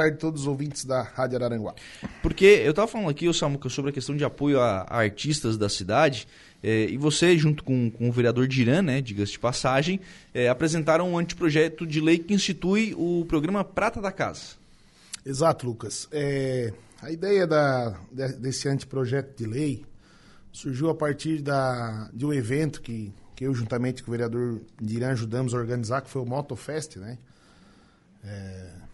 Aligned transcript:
tarde 0.00 0.14
a 0.14 0.20
todos 0.20 0.42
os 0.42 0.46
ouvintes 0.46 0.84
da 0.84 1.02
Rádio 1.02 1.38
Araranguá. 1.38 1.74
Porque 2.22 2.44
eu 2.44 2.70
estava 2.70 2.86
falando 2.86 3.10
aqui, 3.10 3.34
Samuca, 3.34 3.68
sobre 3.68 3.90
a 3.90 3.92
questão 3.92 4.16
de 4.16 4.22
apoio 4.22 4.60
a, 4.60 4.82
a 4.82 4.98
artistas 4.98 5.58
da 5.58 5.68
cidade, 5.68 6.28
é, 6.62 6.84
e 6.84 6.96
você, 6.96 7.36
junto 7.36 7.64
com, 7.64 7.90
com 7.90 8.08
o 8.08 8.12
vereador 8.12 8.46
Diran, 8.46 8.80
né, 8.80 9.00
diga-se 9.00 9.32
de 9.32 9.40
passagem, 9.40 9.98
é, 10.32 10.48
apresentaram 10.48 11.10
um 11.10 11.18
anteprojeto 11.18 11.84
de 11.84 12.00
lei 12.00 12.16
que 12.16 12.32
institui 12.32 12.94
o 12.96 13.24
programa 13.26 13.64
Prata 13.64 14.00
da 14.00 14.12
Casa. 14.12 14.54
Exato, 15.26 15.66
Lucas. 15.66 16.06
É, 16.12 16.72
a 17.02 17.10
ideia 17.10 17.44
da, 17.44 17.98
desse 18.38 18.68
anteprojeto 18.68 19.36
de 19.36 19.50
lei 19.50 19.84
surgiu 20.52 20.90
a 20.90 20.94
partir 20.94 21.42
da, 21.42 22.08
de 22.14 22.24
um 22.24 22.32
evento 22.32 22.80
que, 22.82 23.12
que 23.34 23.42
eu, 23.48 23.52
juntamente 23.52 24.04
com 24.04 24.12
o 24.12 24.12
vereador 24.12 24.60
Diran, 24.80 25.08
ajudamos 25.08 25.54
a 25.54 25.56
organizar, 25.56 26.02
que 26.02 26.08
foi 26.08 26.22
o 26.22 26.24
Motofest, 26.24 27.00
né? 27.00 27.18
É, 28.22 28.87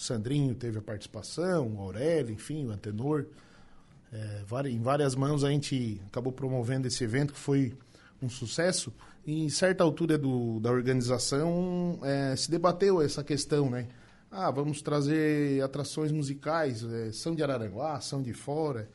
Sandrinho 0.00 0.54
teve 0.54 0.78
a 0.78 0.82
participação, 0.82 1.76
o 1.76 1.80
Aurélio, 1.80 2.32
enfim, 2.32 2.66
o 2.66 2.70
Antenor. 2.70 3.26
É, 4.12 4.42
em 4.68 4.80
várias 4.80 5.14
mãos 5.14 5.44
a 5.44 5.50
gente 5.50 6.00
acabou 6.06 6.32
promovendo 6.32 6.88
esse 6.88 7.04
evento 7.04 7.34
que 7.34 7.38
foi 7.38 7.74
um 8.22 8.28
sucesso. 8.28 8.92
E 9.26 9.44
em 9.44 9.50
certa 9.50 9.84
altura 9.84 10.16
do, 10.16 10.58
da 10.58 10.70
organização 10.70 11.98
é, 12.02 12.34
se 12.34 12.50
debateu 12.50 13.02
essa 13.02 13.22
questão, 13.22 13.68
né? 13.68 13.86
Ah, 14.30 14.50
vamos 14.50 14.80
trazer 14.80 15.62
atrações 15.62 16.10
musicais, 16.10 16.82
é, 16.82 17.12
são 17.12 17.34
de 17.34 17.42
Araranguá, 17.42 18.00
são 18.00 18.22
de 18.22 18.32
fora. 18.32 18.88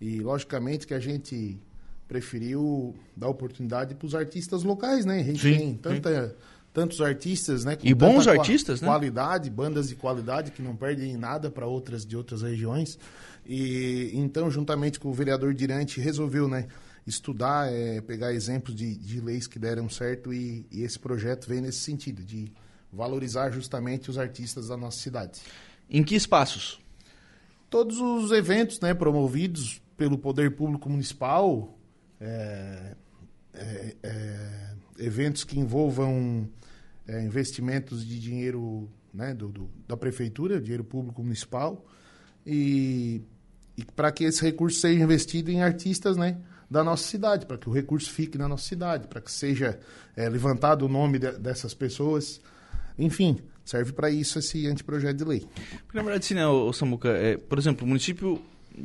E 0.00 0.20
logicamente 0.20 0.86
que 0.86 0.94
a 0.94 1.00
gente 1.00 1.60
preferiu 2.06 2.94
dar 3.16 3.28
oportunidade 3.28 3.94
para 3.94 4.06
os 4.06 4.14
artistas 4.14 4.62
locais, 4.62 5.04
né? 5.04 5.20
A 5.20 5.24
gente 5.24 5.40
sim, 5.40 5.58
tem 5.58 5.76
tanta. 5.76 6.28
Sim 6.28 6.34
tantos 6.74 7.00
artistas, 7.00 7.64
né? 7.64 7.78
e 7.80 7.94
bons 7.94 8.26
artistas, 8.26 8.80
né? 8.80 8.88
Qualidade, 8.88 9.48
bandas 9.48 9.88
de 9.88 9.94
qualidade 9.94 10.50
que 10.50 10.60
não 10.60 10.74
perdem 10.74 11.16
nada 11.16 11.48
para 11.48 11.66
outras 11.66 12.04
de 12.04 12.16
outras 12.16 12.42
regiões. 12.42 12.98
E 13.46 14.10
então, 14.12 14.50
juntamente 14.50 14.98
com 14.98 15.08
o 15.08 15.14
vereador 15.14 15.54
Dirante, 15.54 16.00
resolveu, 16.00 16.48
né? 16.48 16.66
Estudar, 17.06 17.72
é, 17.72 18.00
pegar 18.00 18.32
exemplos 18.32 18.74
de, 18.74 18.96
de 18.96 19.20
leis 19.20 19.46
que 19.46 19.58
deram 19.58 19.88
certo 19.88 20.32
e, 20.34 20.66
e 20.72 20.82
esse 20.82 20.98
projeto 20.98 21.46
vem 21.46 21.60
nesse 21.60 21.78
sentido, 21.78 22.24
de 22.24 22.52
valorizar 22.92 23.50
justamente 23.50 24.10
os 24.10 24.18
artistas 24.18 24.68
da 24.68 24.76
nossa 24.76 24.98
cidade. 24.98 25.40
Em 25.88 26.02
que 26.02 26.16
espaços? 26.16 26.80
Todos 27.70 28.00
os 28.00 28.32
eventos 28.32 28.80
né, 28.80 28.94
promovidos 28.94 29.80
pelo 29.96 30.18
Poder 30.18 30.56
Público 30.56 30.88
Municipal, 30.88 31.78
é, 32.20 32.94
é, 33.52 33.96
é, 34.02 34.70
eventos 34.98 35.44
que 35.44 35.58
envolvam 35.58 36.48
é, 37.06 37.22
investimentos 37.22 38.06
de 38.06 38.18
dinheiro 38.18 38.88
né, 39.12 39.32
do, 39.34 39.48
do, 39.48 39.70
da 39.86 39.96
prefeitura, 39.96 40.60
dinheiro 40.60 40.84
público 40.84 41.22
municipal, 41.22 41.86
e, 42.46 43.22
e 43.76 43.84
para 43.84 44.10
que 44.10 44.24
esse 44.24 44.42
recurso 44.42 44.80
seja 44.80 45.02
investido 45.02 45.50
em 45.50 45.62
artistas 45.62 46.16
né, 46.16 46.38
da 46.70 46.82
nossa 46.82 47.04
cidade, 47.04 47.46
para 47.46 47.56
que 47.56 47.68
o 47.68 47.72
recurso 47.72 48.10
fique 48.10 48.36
na 48.36 48.48
nossa 48.48 48.66
cidade, 48.66 49.06
para 49.06 49.20
que 49.20 49.30
seja 49.30 49.78
é, 50.16 50.28
levantado 50.28 50.84
o 50.84 50.88
nome 50.88 51.18
de, 51.18 51.30
dessas 51.32 51.74
pessoas. 51.74 52.40
Enfim, 52.98 53.38
serve 53.64 53.92
para 53.92 54.10
isso 54.10 54.38
esse 54.38 54.66
anteprojeto 54.66 55.16
de 55.16 55.24
lei. 55.24 55.46
Porque, 55.84 55.96
na 55.96 56.02
verdade, 56.02 56.24
sim, 56.26 56.34
né, 56.34 56.46
o 56.46 56.72
Samuca, 56.72 57.08
é, 57.10 57.36
por 57.36 57.58
exemplo, 57.58 57.84
o 57.84 57.88
município 57.88 58.42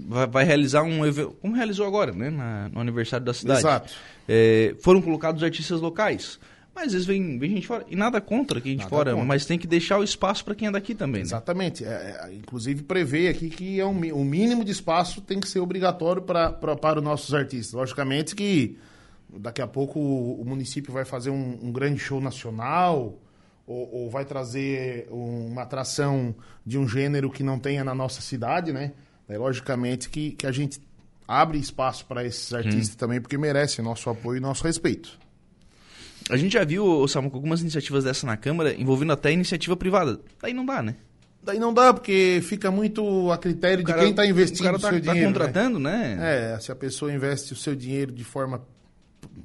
vai, 0.07 0.27
vai 0.27 0.45
realizar 0.45 0.83
um 0.83 1.05
evento, 1.05 1.31
como 1.41 1.55
realizou 1.55 1.85
agora, 1.85 2.11
né, 2.11 2.29
na, 2.29 2.69
no 2.69 2.79
aniversário 2.79 3.25
da 3.25 3.33
cidade. 3.33 3.59
Exato. 3.59 3.93
É, 4.27 4.75
foram 4.79 5.01
colocados 5.01 5.43
artistas 5.43 5.81
locais. 5.81 6.39
Mas 6.79 6.87
às 6.87 6.93
vezes 6.93 7.07
vem, 7.07 7.37
vem 7.37 7.51
gente 7.51 7.67
fora. 7.67 7.85
E 7.89 7.95
nada 7.95 8.21
contra 8.21 8.61
quem 8.61 8.77
de 8.77 8.87
fora, 8.87 9.11
contra. 9.11 9.25
mas 9.25 9.45
tem 9.45 9.59
que 9.59 9.67
deixar 9.67 9.97
o 9.99 10.03
espaço 10.03 10.45
para 10.45 10.55
quem 10.55 10.69
é 10.69 10.71
daqui 10.71 10.95
também. 10.95 11.19
Né? 11.19 11.25
Exatamente. 11.25 11.83
É, 11.83 11.89
é, 12.23 12.33
inclusive 12.33 12.83
prevê 12.83 13.27
aqui 13.27 13.49
que 13.49 13.79
é 13.81 13.85
um, 13.85 13.99
o 14.13 14.23
mínimo 14.23 14.63
de 14.63 14.71
espaço 14.71 15.19
tem 15.19 15.41
que 15.41 15.49
ser 15.49 15.59
obrigatório 15.59 16.21
pra, 16.21 16.53
pra, 16.53 16.77
para 16.77 16.99
os 16.99 17.03
nossos 17.03 17.33
artistas. 17.33 17.73
Logicamente 17.73 18.33
que 18.33 18.77
daqui 19.29 19.61
a 19.61 19.67
pouco 19.67 19.99
o, 19.99 20.41
o 20.41 20.45
município 20.45 20.93
vai 20.93 21.03
fazer 21.03 21.31
um, 21.31 21.59
um 21.61 21.71
grande 21.71 21.99
show 21.99 22.21
nacional 22.21 23.19
ou, 23.67 23.93
ou, 23.93 24.09
vai 24.09 24.23
trazer 24.23 25.05
uma 25.11 25.63
atração 25.63 26.33
de 26.65 26.77
um 26.77 26.87
gênero 26.87 27.29
que 27.29 27.43
não 27.43 27.59
tenha 27.59 27.83
na 27.83 27.93
nossa 27.93 28.21
cidade, 28.21 28.71
né? 28.71 28.93
É, 29.27 29.37
logicamente 29.37 30.09
que, 30.09 30.31
que 30.31 30.47
a 30.47 30.51
gente 30.51 30.81
abre 31.27 31.59
espaço 31.59 32.05
para 32.05 32.25
esses 32.25 32.53
artistas 32.53 32.95
hum. 32.95 32.97
também, 32.97 33.21
porque 33.21 33.37
merecem 33.37 33.83
nosso 33.83 34.09
apoio 34.09 34.37
e 34.37 34.39
nosso 34.39 34.63
respeito. 34.63 35.19
A 36.29 36.37
gente 36.37 36.53
já 36.53 36.63
viu, 36.63 37.07
Samuco, 37.07 37.35
algumas 37.35 37.61
iniciativas 37.61 38.03
dessa 38.03 38.25
na 38.25 38.37
Câmara 38.37 38.73
envolvendo 38.79 39.13
até 39.13 39.31
iniciativa 39.31 39.75
privada. 39.75 40.19
Daí 40.41 40.53
não 40.53 40.65
dá, 40.65 40.81
né? 40.81 40.95
Daí 41.41 41.57
não 41.57 41.73
dá, 41.73 41.93
porque 41.93 42.41
fica 42.43 42.69
muito 42.69 43.31
a 43.31 43.37
critério 43.37 43.83
cara, 43.83 43.99
de 43.99 44.03
quem 44.05 44.11
está 44.11 44.25
investindo 44.25 44.61
o, 44.61 44.63
cara 44.63 44.79
tá, 44.79 44.87
o 44.87 44.91
seu 44.91 45.01
tá 45.01 45.11
dinheiro. 45.13 45.29
Está 45.31 45.45
contratando, 45.45 45.79
né? 45.79 46.15
né? 46.15 46.53
É, 46.53 46.59
se 46.59 46.71
a 46.71 46.75
pessoa 46.75 47.11
investe 47.11 47.53
o 47.53 47.55
seu 47.55 47.75
dinheiro 47.75 48.11
de 48.11 48.23
forma 48.23 48.61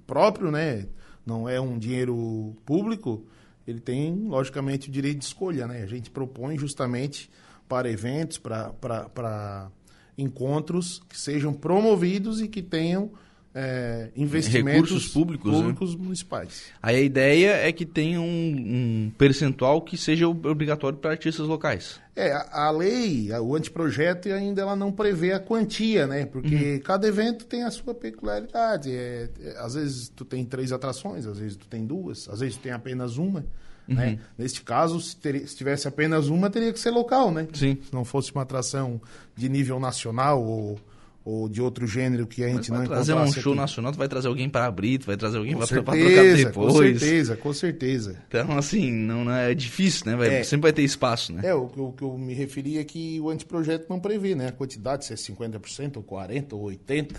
própria, 0.07 0.51
né? 0.51 0.87
Não 1.25 1.49
é 1.49 1.61
um 1.61 1.79
dinheiro 1.79 2.55
público, 2.67 3.25
ele 3.67 3.81
tem, 3.81 4.27
logicamente, 4.27 4.89
o 4.89 4.93
direito 4.93 5.19
de 5.19 5.25
escolha, 5.25 5.67
né? 5.67 5.83
A 5.83 5.87
gente 5.87 6.11
propõe 6.11 6.59
justamente 6.59 7.31
para 7.69 7.91
eventos, 7.91 8.39
para 8.39 9.71
encontros 10.19 11.03
que 11.09 11.19
sejam 11.19 11.53
promovidos 11.55 12.43
e 12.43 12.49
que 12.49 12.63
tenham 12.63 13.13
é, 13.55 14.09
investimentos 14.17 14.91
recursos 14.91 15.13
públicos, 15.13 15.53
né? 15.53 15.59
públicos 15.59 15.95
né? 15.95 16.03
municipais. 16.03 16.65
Aí 16.83 16.97
a 16.97 17.01
ideia 17.01 17.51
é 17.69 17.71
que 17.71 17.87
tenha 17.87 18.21
um, 18.21 18.25
um 18.27 19.13
percentual 19.17 19.81
que 19.81 19.97
seja 19.97 20.27
obrigatório 20.27 20.99
para 20.99 21.13
artistas 21.13 21.47
locais. 21.47 22.01
É, 22.17 22.33
a, 22.33 22.67
a 22.67 22.71
lei, 22.73 23.33
a, 23.33 23.41
o 23.41 23.55
anteprojeto 23.55 24.29
ainda 24.29 24.63
ela 24.63 24.75
não 24.75 24.91
prevê 24.91 25.33
a 25.33 25.39
quantia, 25.39 26.07
né? 26.07 26.27
Porque 26.27 26.75
uhum. 26.75 26.81
cada 26.81 27.07
evento 27.07 27.45
tem 27.45 27.63
a 27.63 27.71
sua 27.71 27.95
peculiaridade. 27.95 28.91
É, 28.91 29.29
é, 29.41 29.59
às 29.59 29.75
vezes 29.75 30.09
tu 30.09 30.25
tem 30.25 30.45
três 30.45 30.73
atrações, 30.73 31.25
às 31.25 31.39
vezes 31.39 31.57
tu 31.57 31.69
tem 31.69 31.87
duas, 31.87 32.29
às 32.29 32.41
vezes 32.41 32.57
tu 32.57 32.63
tem 32.63 32.73
apenas 32.73 33.19
uma. 33.19 33.47
Uhum. 33.89 33.95
Né? 33.95 34.19
Neste 34.37 34.63
caso, 34.63 35.01
se, 35.01 35.15
ter, 35.17 35.47
se, 35.47 35.57
tivesse 35.57 35.87
apenas 35.87 36.29
uma, 36.29 36.51
teria 36.51 36.73
que 36.73 36.81
ser 36.81 36.91
local, 36.91 37.31
né? 37.31 37.47
Sim. 37.53 37.79
Se 37.85 37.95
não 37.95 38.05
fosse 38.05 38.33
uma 38.33 38.43
atração 38.43 39.01
de 39.37 39.49
nível 39.49 39.79
nacional 39.79 40.43
ou 40.43 40.79
ou 41.25 41.49
de 41.49 41.63
outro 41.63 41.87
gênero 41.87 42.27
que 42.27 42.45
a 42.45 42.49
gente 42.49 42.71
não 42.71 42.85
encontrasse 42.85 43.07
trazer 43.07 43.15
um 43.15 43.33
show 43.33 43.53
aqui. 43.53 43.61
nacional, 43.63 43.93
tu 43.93 43.99
vai 43.99 44.09
trazer 44.09 44.29
alguém 44.29 44.49
para 44.49 44.67
abrir, 44.67 44.99
tu 44.99 45.07
vai 45.07 45.17
trazer 45.17 45.39
alguém 45.39 45.57
para 45.57 45.67
trocar 45.67 45.97
depois. 45.97 46.73
Com 46.75 46.83
certeza, 46.83 47.37
com 47.37 47.53
certeza. 47.53 48.23
Então, 48.29 48.59
assim, 48.59 48.93
não, 48.93 49.25
não 49.25 49.33
é 49.33 49.55
difícil, 49.55 50.07
né? 50.07 50.17
Vai, 50.17 50.29
é, 50.29 50.45
sempre 50.45 50.65
vai 50.65 50.73
ter 50.73 50.83
espaço, 50.83 51.33
né? 51.33 51.41
É, 51.45 51.55
o, 51.55 51.65
o, 51.65 51.93
que 51.93 52.03
eu 52.03 52.19
me 52.19 52.35
referi 52.35 52.79
é 52.79 52.85
que 52.85 53.19
o 53.21 53.31
anteprojeto 53.31 53.87
não 53.89 53.99
prevê, 53.99 54.35
né? 54.35 54.49
A 54.49 54.53
quantidade, 54.53 55.07
se 55.07 55.15
é 55.15 55.17
50%, 55.17 55.97
ou 55.97 56.03
40%, 56.03 56.53
ou 56.53 56.71
80%. 56.71 57.17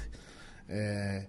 É, 0.69 1.25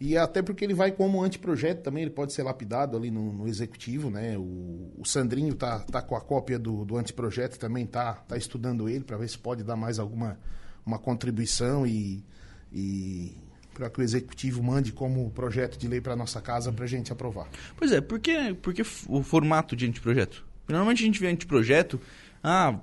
e 0.00 0.16
até 0.16 0.40
porque 0.40 0.64
ele 0.64 0.74
vai 0.74 0.92
como 0.92 1.22
anteprojeto 1.22 1.82
também, 1.82 2.02
ele 2.02 2.10
pode 2.10 2.32
ser 2.32 2.44
lapidado 2.44 2.96
ali 2.96 3.10
no, 3.10 3.32
no 3.32 3.48
executivo, 3.48 4.08
né? 4.08 4.36
O, 4.38 4.92
o, 4.98 5.04
Sandrinho 5.04 5.54
tá, 5.54 5.80
tá 5.80 6.00
com 6.00 6.14
a 6.14 6.20
cópia 6.20 6.60
do, 6.60 6.84
do 6.84 6.96
anteprojeto 6.96 7.58
também, 7.58 7.86
tá, 7.86 8.14
tá 8.14 8.36
estudando 8.36 8.88
ele 8.88 9.02
para 9.02 9.16
ver 9.16 9.28
se 9.28 9.38
pode 9.38 9.64
dar 9.64 9.76
mais 9.76 9.98
alguma 9.98 10.38
uma 10.84 10.98
contribuição 10.98 11.86
e, 11.86 12.24
e 12.72 13.32
para 13.74 13.90
que 13.90 14.00
o 14.00 14.02
executivo 14.02 14.62
mande 14.62 14.92
como 14.92 15.30
projeto 15.30 15.76
de 15.78 15.88
lei 15.88 16.00
para 16.00 16.14
nossa 16.14 16.40
casa 16.40 16.72
para 16.72 16.84
a 16.84 16.88
gente 16.88 17.12
aprovar. 17.12 17.48
Pois 17.76 17.90
é, 17.92 18.00
por 18.00 18.18
que, 18.18 18.54
por 18.54 18.72
que 18.72 18.82
o 19.08 19.22
formato 19.22 19.74
de 19.74 19.86
anteprojeto? 19.86 20.44
Normalmente 20.68 21.02
a 21.02 21.06
gente 21.06 21.20
vê 21.20 21.28
anteprojeto, 21.28 22.00
ah, 22.42 22.78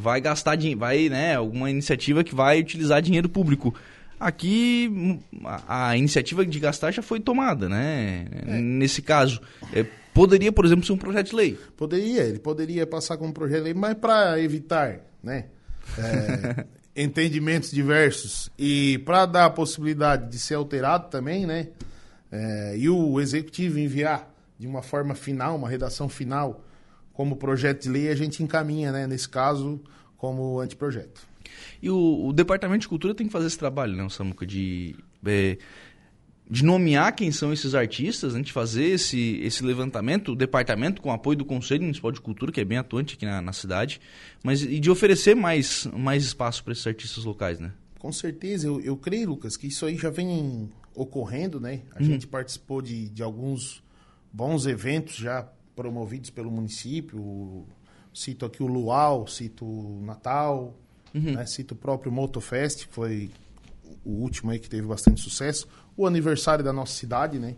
vai 0.00 0.20
gastar 0.20 0.56
dinheiro, 0.56 0.80
vai, 0.80 1.08
né, 1.08 1.34
alguma 1.34 1.70
iniciativa 1.70 2.24
que 2.24 2.34
vai 2.34 2.60
utilizar 2.60 3.02
dinheiro 3.02 3.28
público. 3.28 3.74
Aqui 4.18 5.20
a, 5.44 5.90
a 5.90 5.96
iniciativa 5.96 6.44
de 6.44 6.58
gastar 6.58 6.90
já 6.90 7.02
foi 7.02 7.20
tomada, 7.20 7.68
né? 7.68 8.26
É. 8.32 8.58
Nesse 8.58 9.00
caso, 9.00 9.40
é, 9.72 9.86
poderia, 10.12 10.50
por 10.50 10.64
exemplo, 10.64 10.84
ser 10.84 10.92
um 10.92 10.96
projeto 10.96 11.30
de 11.30 11.36
lei. 11.36 11.58
Poderia, 11.76 12.22
ele 12.22 12.40
poderia 12.40 12.84
passar 12.84 13.16
como 13.16 13.32
projeto 13.32 13.58
de 13.58 13.64
lei, 13.64 13.74
mas 13.74 13.94
para 13.94 14.40
evitar, 14.40 15.00
né? 15.22 15.44
É, 15.96 16.64
entendimentos 17.02 17.70
diversos 17.70 18.50
e 18.58 18.98
para 19.04 19.24
dar 19.24 19.44
a 19.44 19.50
possibilidade 19.50 20.28
de 20.30 20.38
ser 20.38 20.54
alterado 20.54 21.08
também, 21.08 21.46
né? 21.46 21.68
É, 22.30 22.76
e 22.76 22.88
o 22.88 23.20
executivo 23.20 23.78
enviar 23.78 24.28
de 24.58 24.66
uma 24.66 24.82
forma 24.82 25.14
final, 25.14 25.56
uma 25.56 25.68
redação 25.68 26.08
final, 26.08 26.64
como 27.12 27.36
projeto 27.36 27.82
de 27.82 27.88
lei, 27.88 28.08
a 28.08 28.14
gente 28.16 28.42
encaminha, 28.42 28.90
né? 28.90 29.06
Nesse 29.06 29.28
caso, 29.28 29.80
como 30.16 30.58
anteprojeto. 30.58 31.22
E 31.80 31.88
o, 31.88 32.26
o 32.26 32.32
Departamento 32.32 32.82
de 32.82 32.88
Cultura 32.88 33.14
tem 33.14 33.26
que 33.26 33.32
fazer 33.32 33.46
esse 33.46 33.58
trabalho, 33.58 33.96
né, 33.96 34.08
Samuca, 34.08 34.44
de 34.44 34.96
é, 35.24 35.56
de 36.50 36.64
nomear 36.64 37.14
quem 37.14 37.30
são 37.30 37.52
esses 37.52 37.74
artistas, 37.74 38.34
a 38.34 38.38
gente 38.38 38.52
fazer 38.52 38.84
esse, 38.84 39.38
esse 39.42 39.62
levantamento, 39.62 40.32
o 40.32 40.36
departamento 40.36 41.02
com 41.02 41.12
apoio 41.12 41.36
do 41.36 41.44
Conselho 41.44 41.82
Municipal 41.82 42.10
de 42.10 42.20
Cultura, 42.20 42.50
que 42.50 42.60
é 42.60 42.64
bem 42.64 42.78
atuante 42.78 43.14
aqui 43.14 43.26
na, 43.26 43.42
na 43.42 43.52
cidade, 43.52 44.00
mas 44.42 44.62
e 44.62 44.78
de 44.78 44.90
oferecer 44.90 45.34
mais, 45.34 45.86
mais 45.92 46.24
espaço 46.24 46.64
para 46.64 46.72
esses 46.72 46.86
artistas 46.86 47.24
locais, 47.24 47.58
né? 47.58 47.72
Com 47.98 48.12
certeza, 48.12 48.66
eu, 48.66 48.80
eu 48.80 48.96
creio, 48.96 49.28
Lucas, 49.28 49.56
que 49.56 49.66
isso 49.66 49.84
aí 49.84 49.96
já 49.96 50.08
vem 50.08 50.70
ocorrendo, 50.94 51.60
né? 51.60 51.82
A 51.94 52.00
uhum. 52.00 52.06
gente 52.06 52.26
participou 52.26 52.80
de, 52.80 53.08
de 53.10 53.22
alguns 53.22 53.82
bons 54.32 54.66
eventos 54.66 55.16
já 55.16 55.46
promovidos 55.76 56.30
pelo 56.30 56.50
município, 56.50 57.66
Cito 58.18 58.44
aqui 58.44 58.64
o 58.64 58.66
Luau, 58.66 59.28
cito 59.28 59.64
o 59.64 60.02
Natal, 60.04 60.74
uhum. 61.14 61.34
né? 61.34 61.46
cito 61.46 61.74
o 61.74 61.76
próprio 61.76 62.10
Motofest, 62.10 62.88
que 62.88 62.92
foi 62.92 63.30
o 64.04 64.10
último 64.10 64.50
aí 64.50 64.58
que 64.58 64.68
teve 64.68 64.86
bastante 64.86 65.20
sucesso. 65.20 65.68
O 65.96 66.06
aniversário 66.06 66.64
da 66.64 66.72
nossa 66.72 66.94
cidade, 66.94 67.38
né? 67.38 67.56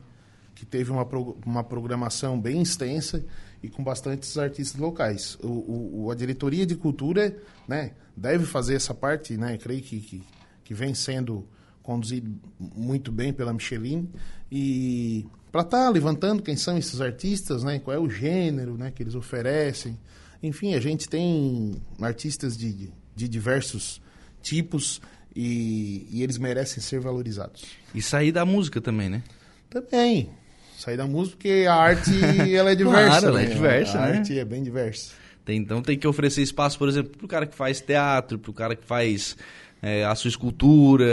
Que 0.54 0.66
teve 0.66 0.90
uma, 0.90 1.04
pro, 1.04 1.38
uma 1.44 1.64
programação 1.64 2.40
bem 2.40 2.60
extensa 2.62 3.24
e 3.62 3.68
com 3.68 3.82
bastantes 3.82 4.36
artistas 4.38 4.80
locais. 4.80 5.38
O, 5.42 6.04
o, 6.04 6.10
a 6.10 6.14
diretoria 6.14 6.66
de 6.66 6.76
cultura, 6.76 7.36
né? 7.66 7.92
Deve 8.16 8.44
fazer 8.44 8.74
essa 8.74 8.94
parte, 8.94 9.36
né? 9.36 9.56
Creio 9.58 9.82
que, 9.82 10.00
que, 10.00 10.22
que 10.64 10.74
vem 10.74 10.94
sendo 10.94 11.46
conduzido 11.82 12.30
muito 12.58 13.10
bem 13.10 13.32
pela 13.32 13.52
Micheline 13.52 14.08
e 14.52 15.26
para 15.50 15.62
estar 15.62 15.84
tá 15.84 15.88
levantando 15.88 16.42
quem 16.42 16.56
são 16.56 16.78
esses 16.78 17.00
artistas, 17.00 17.64
né? 17.64 17.78
Qual 17.78 17.96
é 17.96 17.98
o 17.98 18.08
gênero, 18.08 18.76
né? 18.76 18.90
Que 18.90 19.02
eles 19.02 19.14
oferecem. 19.14 19.98
Enfim, 20.42 20.74
a 20.74 20.80
gente 20.80 21.08
tem 21.08 21.80
artistas 22.00 22.56
de, 22.56 22.92
de 23.14 23.28
diversos 23.28 24.00
tipos 24.42 25.00
e, 25.34 26.06
e 26.10 26.22
eles 26.22 26.38
merecem 26.38 26.82
ser 26.82 27.00
valorizados. 27.00 27.64
E 27.94 28.02
sair 28.02 28.32
da 28.32 28.44
música 28.44 28.80
também, 28.80 29.08
né? 29.08 29.22
Também. 29.68 30.30
Sair 30.78 30.96
da 30.96 31.06
música 31.06 31.36
porque 31.36 31.66
a 31.68 31.74
arte 31.74 32.10
ela 32.54 32.70
é 32.70 32.74
diversa. 32.74 33.20
claro, 33.20 33.26
ela 33.26 33.42
é 33.42 33.46
né? 33.46 33.54
diversa, 33.54 33.98
a 33.98 34.06
né? 34.06 34.18
arte 34.18 34.38
é 34.38 34.44
bem 34.44 34.62
diversa. 34.62 35.12
Tem, 35.44 35.58
então 35.58 35.82
tem 35.82 35.98
que 35.98 36.06
oferecer 36.06 36.42
espaço, 36.42 36.78
por 36.78 36.88
exemplo, 36.88 37.16
para 37.16 37.24
o 37.24 37.28
cara 37.28 37.46
que 37.46 37.54
faz 37.54 37.80
teatro, 37.80 38.38
para 38.38 38.50
o 38.50 38.54
cara 38.54 38.76
que 38.76 38.84
faz 38.84 39.36
é, 39.82 40.04
a 40.04 40.14
sua 40.14 40.28
escultura, 40.28 41.06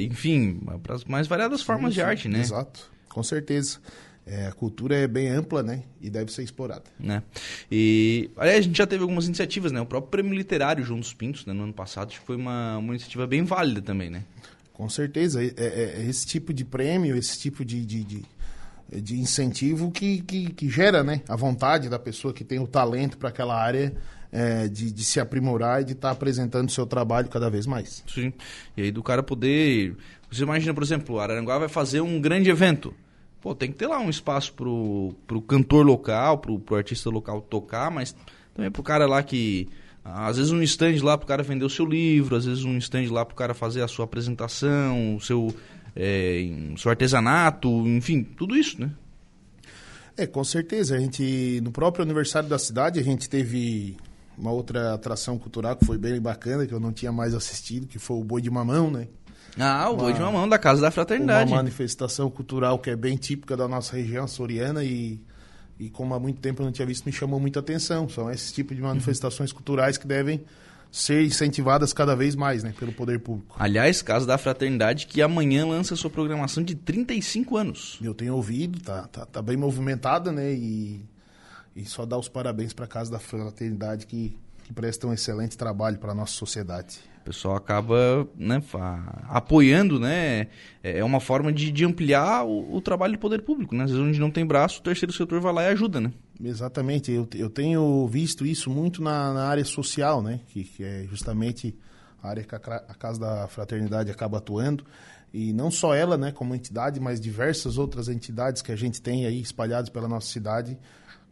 enfim, 0.00 0.60
para 0.82 0.94
as 0.94 1.04
mais 1.04 1.26
variadas 1.26 1.62
formas 1.62 1.92
sim, 1.92 2.00
de 2.00 2.02
arte, 2.02 2.28
né? 2.28 2.40
Exato, 2.40 2.90
com 3.08 3.22
certeza. 3.22 3.78
É, 4.30 4.46
a 4.46 4.52
cultura 4.52 4.94
é 4.94 5.08
bem 5.08 5.28
ampla, 5.28 5.60
né? 5.60 5.82
E 6.00 6.08
deve 6.08 6.32
ser 6.32 6.44
explorada. 6.44 6.84
Né? 7.00 7.20
E, 7.70 8.30
aliás, 8.36 8.60
a 8.60 8.62
gente 8.62 8.78
já 8.78 8.86
teve 8.86 9.02
algumas 9.02 9.26
iniciativas, 9.26 9.72
né? 9.72 9.80
O 9.80 9.86
próprio 9.86 10.08
Prêmio 10.08 10.32
Literário 10.32 10.84
João 10.84 11.00
dos 11.00 11.12
Pintos, 11.12 11.44
né? 11.44 11.52
no 11.52 11.64
ano 11.64 11.72
passado, 11.72 12.14
foi 12.24 12.36
uma, 12.36 12.78
uma 12.78 12.92
iniciativa 12.92 13.26
bem 13.26 13.42
válida 13.42 13.82
também, 13.82 14.08
né? 14.08 14.22
Com 14.72 14.88
certeza. 14.88 15.42
É, 15.42 15.52
é, 15.56 15.94
é 15.96 16.06
esse 16.08 16.24
tipo 16.24 16.52
de 16.52 16.64
prêmio, 16.64 17.16
esse 17.16 17.40
tipo 17.40 17.64
de, 17.64 17.84
de, 17.84 18.04
de, 18.04 18.22
de 19.02 19.18
incentivo 19.18 19.90
que, 19.90 20.20
que, 20.22 20.52
que, 20.52 20.70
gera, 20.70 21.02
né? 21.02 21.22
A 21.28 21.34
vontade 21.34 21.88
da 21.88 21.98
pessoa 21.98 22.32
que 22.32 22.44
tem 22.44 22.60
o 22.60 22.68
talento 22.68 23.18
para 23.18 23.30
aquela 23.30 23.60
área 23.60 23.92
é, 24.30 24.68
de, 24.68 24.92
de, 24.92 25.04
se 25.04 25.18
aprimorar 25.18 25.82
e 25.82 25.86
de 25.86 25.92
estar 25.94 26.10
tá 26.10 26.12
apresentando 26.12 26.68
o 26.68 26.72
seu 26.72 26.86
trabalho 26.86 27.28
cada 27.28 27.50
vez 27.50 27.66
mais. 27.66 28.04
Sim. 28.06 28.32
E 28.76 28.82
aí 28.82 28.92
do 28.92 29.02
cara 29.02 29.24
poder... 29.24 29.96
Você 30.30 30.44
imagina, 30.44 30.72
por 30.72 30.84
exemplo, 30.84 31.16
o 31.16 31.18
Araranguá 31.18 31.58
vai 31.58 31.68
fazer 31.68 32.00
um 32.00 32.20
grande 32.20 32.48
evento 32.48 32.94
pô, 33.40 33.54
tem 33.54 33.70
que 33.70 33.76
ter 33.76 33.86
lá 33.86 33.98
um 33.98 34.10
espaço 34.10 34.52
pro, 34.52 35.14
pro 35.26 35.40
cantor 35.40 35.84
local, 35.84 36.38
pro, 36.38 36.58
pro 36.58 36.76
artista 36.76 37.10
local 37.10 37.40
tocar, 37.40 37.90
mas 37.90 38.14
também 38.54 38.70
pro 38.70 38.82
cara 38.82 39.06
lá 39.06 39.22
que. 39.22 39.68
Às 40.02 40.38
vezes 40.38 40.50
um 40.50 40.62
stand 40.62 40.96
lá 41.02 41.18
pro 41.18 41.26
cara 41.26 41.42
vender 41.42 41.64
o 41.64 41.70
seu 41.70 41.84
livro, 41.84 42.34
às 42.34 42.46
vezes 42.46 42.64
um 42.64 42.78
stand 42.78 43.12
lá 43.12 43.24
pro 43.24 43.36
cara 43.36 43.52
fazer 43.52 43.82
a 43.82 43.88
sua 43.88 44.06
apresentação, 44.06 45.14
o 45.14 45.20
seu, 45.20 45.54
é, 45.94 46.42
seu 46.78 46.90
artesanato, 46.90 47.68
enfim, 47.86 48.22
tudo 48.24 48.56
isso, 48.56 48.80
né? 48.80 48.90
É, 50.16 50.26
com 50.26 50.42
certeza. 50.42 50.96
A 50.96 50.98
gente, 50.98 51.60
no 51.62 51.70
próprio 51.70 52.02
aniversário 52.02 52.48
da 52.48 52.58
cidade, 52.58 52.98
a 52.98 53.02
gente 53.02 53.28
teve 53.28 53.96
uma 54.36 54.50
outra 54.50 54.94
atração 54.94 55.38
cultural 55.38 55.76
que 55.76 55.84
foi 55.84 55.98
bem 55.98 56.20
bacana, 56.20 56.66
que 56.66 56.72
eu 56.72 56.80
não 56.80 56.92
tinha 56.92 57.12
mais 57.12 57.34
assistido, 57.34 57.86
que 57.86 57.98
foi 57.98 58.16
o 58.16 58.24
Boi 58.24 58.40
de 58.40 58.50
Mamão, 58.50 58.90
né? 58.90 59.08
Ah, 59.58 59.90
o 59.90 59.96
Boi 59.96 60.12
de 60.12 60.20
Mamão 60.20 60.48
da 60.48 60.58
Casa 60.58 60.80
da 60.80 60.90
Fraternidade. 60.90 61.50
Uma 61.50 61.58
manifestação 61.58 62.30
cultural 62.30 62.78
que 62.78 62.90
é 62.90 62.96
bem 62.96 63.16
típica 63.16 63.56
da 63.56 63.66
nossa 63.66 63.96
região 63.96 64.26
soriana 64.26 64.84
e, 64.84 65.20
e 65.78 65.90
como 65.90 66.14
há 66.14 66.20
muito 66.20 66.40
tempo 66.40 66.62
eu 66.62 66.66
não 66.66 66.72
tinha 66.72 66.86
visto, 66.86 67.04
me 67.04 67.12
chamou 67.12 67.40
muita 67.40 67.60
atenção. 67.60 68.08
São 68.08 68.30
esses 68.30 68.52
tipos 68.52 68.76
de 68.76 68.82
manifestações 68.82 69.50
uhum. 69.50 69.56
culturais 69.56 69.98
que 69.98 70.06
devem 70.06 70.44
ser 70.90 71.24
incentivadas 71.24 71.92
cada 71.92 72.16
vez 72.16 72.34
mais 72.34 72.62
né, 72.62 72.74
pelo 72.78 72.92
poder 72.92 73.20
público. 73.20 73.54
Aliás, 73.58 74.02
Casa 74.02 74.26
da 74.26 74.36
Fraternidade, 74.36 75.06
que 75.06 75.22
amanhã 75.22 75.66
lança 75.66 75.94
sua 75.94 76.10
programação 76.10 76.62
de 76.62 76.74
35 76.74 77.56
anos. 77.56 77.98
Eu 78.02 78.12
tenho 78.12 78.34
ouvido, 78.34 78.80
tá, 78.80 79.06
tá, 79.06 79.24
tá 79.24 79.40
bem 79.40 79.56
movimentada, 79.56 80.32
né? 80.32 80.52
E, 80.52 81.04
e 81.76 81.84
só 81.84 82.04
dar 82.04 82.18
os 82.18 82.28
parabéns 82.28 82.72
para 82.72 82.86
a 82.86 82.88
Casa 82.88 83.10
da 83.10 83.20
Fraternidade 83.20 84.06
que, 84.06 84.36
que 84.64 84.72
presta 84.72 85.06
um 85.06 85.12
excelente 85.12 85.56
trabalho 85.56 85.98
para 85.98 86.10
a 86.10 86.14
nossa 86.14 86.32
sociedade. 86.32 86.98
O 87.20 87.24
pessoal 87.24 87.54
acaba 87.54 88.26
né, 88.34 88.62
apoiando, 89.28 90.00
né? 90.00 90.48
É, 90.82 90.98
é 90.98 91.04
uma 91.04 91.20
forma 91.20 91.52
de, 91.52 91.70
de 91.70 91.84
ampliar 91.84 92.44
o, 92.44 92.76
o, 92.76 92.80
trabalho 92.80 93.12
do 93.12 93.18
poder 93.18 93.42
público, 93.42 93.74
né? 93.74 93.84
Às 93.84 93.90
vezes 93.90 94.04
onde 94.04 94.18
não 94.18 94.30
tem 94.30 94.44
braço, 94.44 94.80
o 94.80 94.82
terceiro 94.82 95.12
setor 95.12 95.40
vai 95.40 95.52
lá 95.52 95.62
e 95.64 95.68
ajuda, 95.68 96.00
né? 96.00 96.12
Exatamente. 96.42 97.12
Eu, 97.12 97.28
eu 97.34 97.50
tenho 97.50 98.08
visto 98.08 98.46
isso 98.46 98.70
muito 98.70 99.02
na, 99.02 99.34
na 99.34 99.44
área 99.44 99.64
social, 99.64 100.22
né? 100.22 100.40
Que, 100.48 100.64
que, 100.64 100.82
é 100.82 101.06
justamente 101.10 101.76
a 102.22 102.28
área 102.30 102.42
que 102.42 102.54
a, 102.54 102.58
a 102.58 102.94
Casa 102.94 103.20
da 103.20 103.48
Fraternidade 103.48 104.10
acaba 104.10 104.38
atuando. 104.38 104.84
E 105.32 105.52
não 105.52 105.70
só 105.70 105.94
ela, 105.94 106.16
né, 106.16 106.32
como 106.32 106.54
entidade, 106.54 106.98
mas 106.98 107.20
diversas 107.20 107.78
outras 107.78 108.08
entidades 108.08 108.62
que 108.62 108.72
a 108.72 108.76
gente 108.76 109.00
tem 109.00 109.26
aí 109.26 109.40
espalhadas 109.40 109.90
pela 109.90 110.08
nossa 110.08 110.26
cidade. 110.26 110.76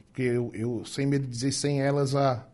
Porque 0.06 0.22
eu, 0.22 0.50
eu 0.54 0.84
sem 0.84 1.06
medo 1.06 1.24
de 1.24 1.30
dizer, 1.30 1.52
sem 1.52 1.80
elas 1.80 2.14
a 2.14 2.46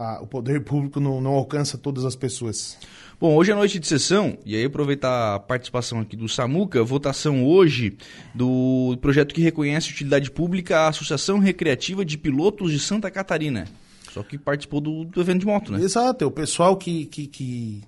a, 0.00 0.22
o 0.22 0.26
poder 0.26 0.62
público 0.62 0.98
não, 0.98 1.20
não, 1.20 1.32
alcança 1.32 1.76
todas 1.76 2.06
as 2.06 2.16
pessoas. 2.16 2.78
Bom, 3.20 3.36
hoje 3.36 3.52
é 3.52 3.54
noite 3.54 3.78
de 3.78 3.86
sessão, 3.86 4.38
e 4.46 4.56
aí 4.56 4.64
aproveitar 4.64 5.34
a 5.34 5.38
participação 5.38 6.00
aqui 6.00 6.16
do 6.16 6.26
Samuca, 6.26 6.82
votação 6.82 7.44
hoje 7.44 7.98
do 8.34 8.96
projeto 9.02 9.34
que 9.34 9.42
reconhece 9.42 9.90
utilidade 9.90 10.30
pública 10.30 10.78
a 10.78 10.88
Associação 10.88 11.38
Recreativa 11.38 12.02
de 12.02 12.16
Pilotos 12.16 12.72
de 12.72 12.78
Santa 12.78 13.10
Catarina. 13.10 13.66
Só 14.10 14.22
que 14.22 14.38
participou 14.38 14.80
do, 14.80 15.04
do 15.04 15.20
evento 15.20 15.40
de 15.40 15.46
moto, 15.46 15.70
né? 15.70 15.82
Exato, 15.82 16.24
é 16.24 16.26
o 16.26 16.30
pessoal 16.30 16.76
que, 16.78 17.04
que, 17.04 17.26
que, 17.26 17.82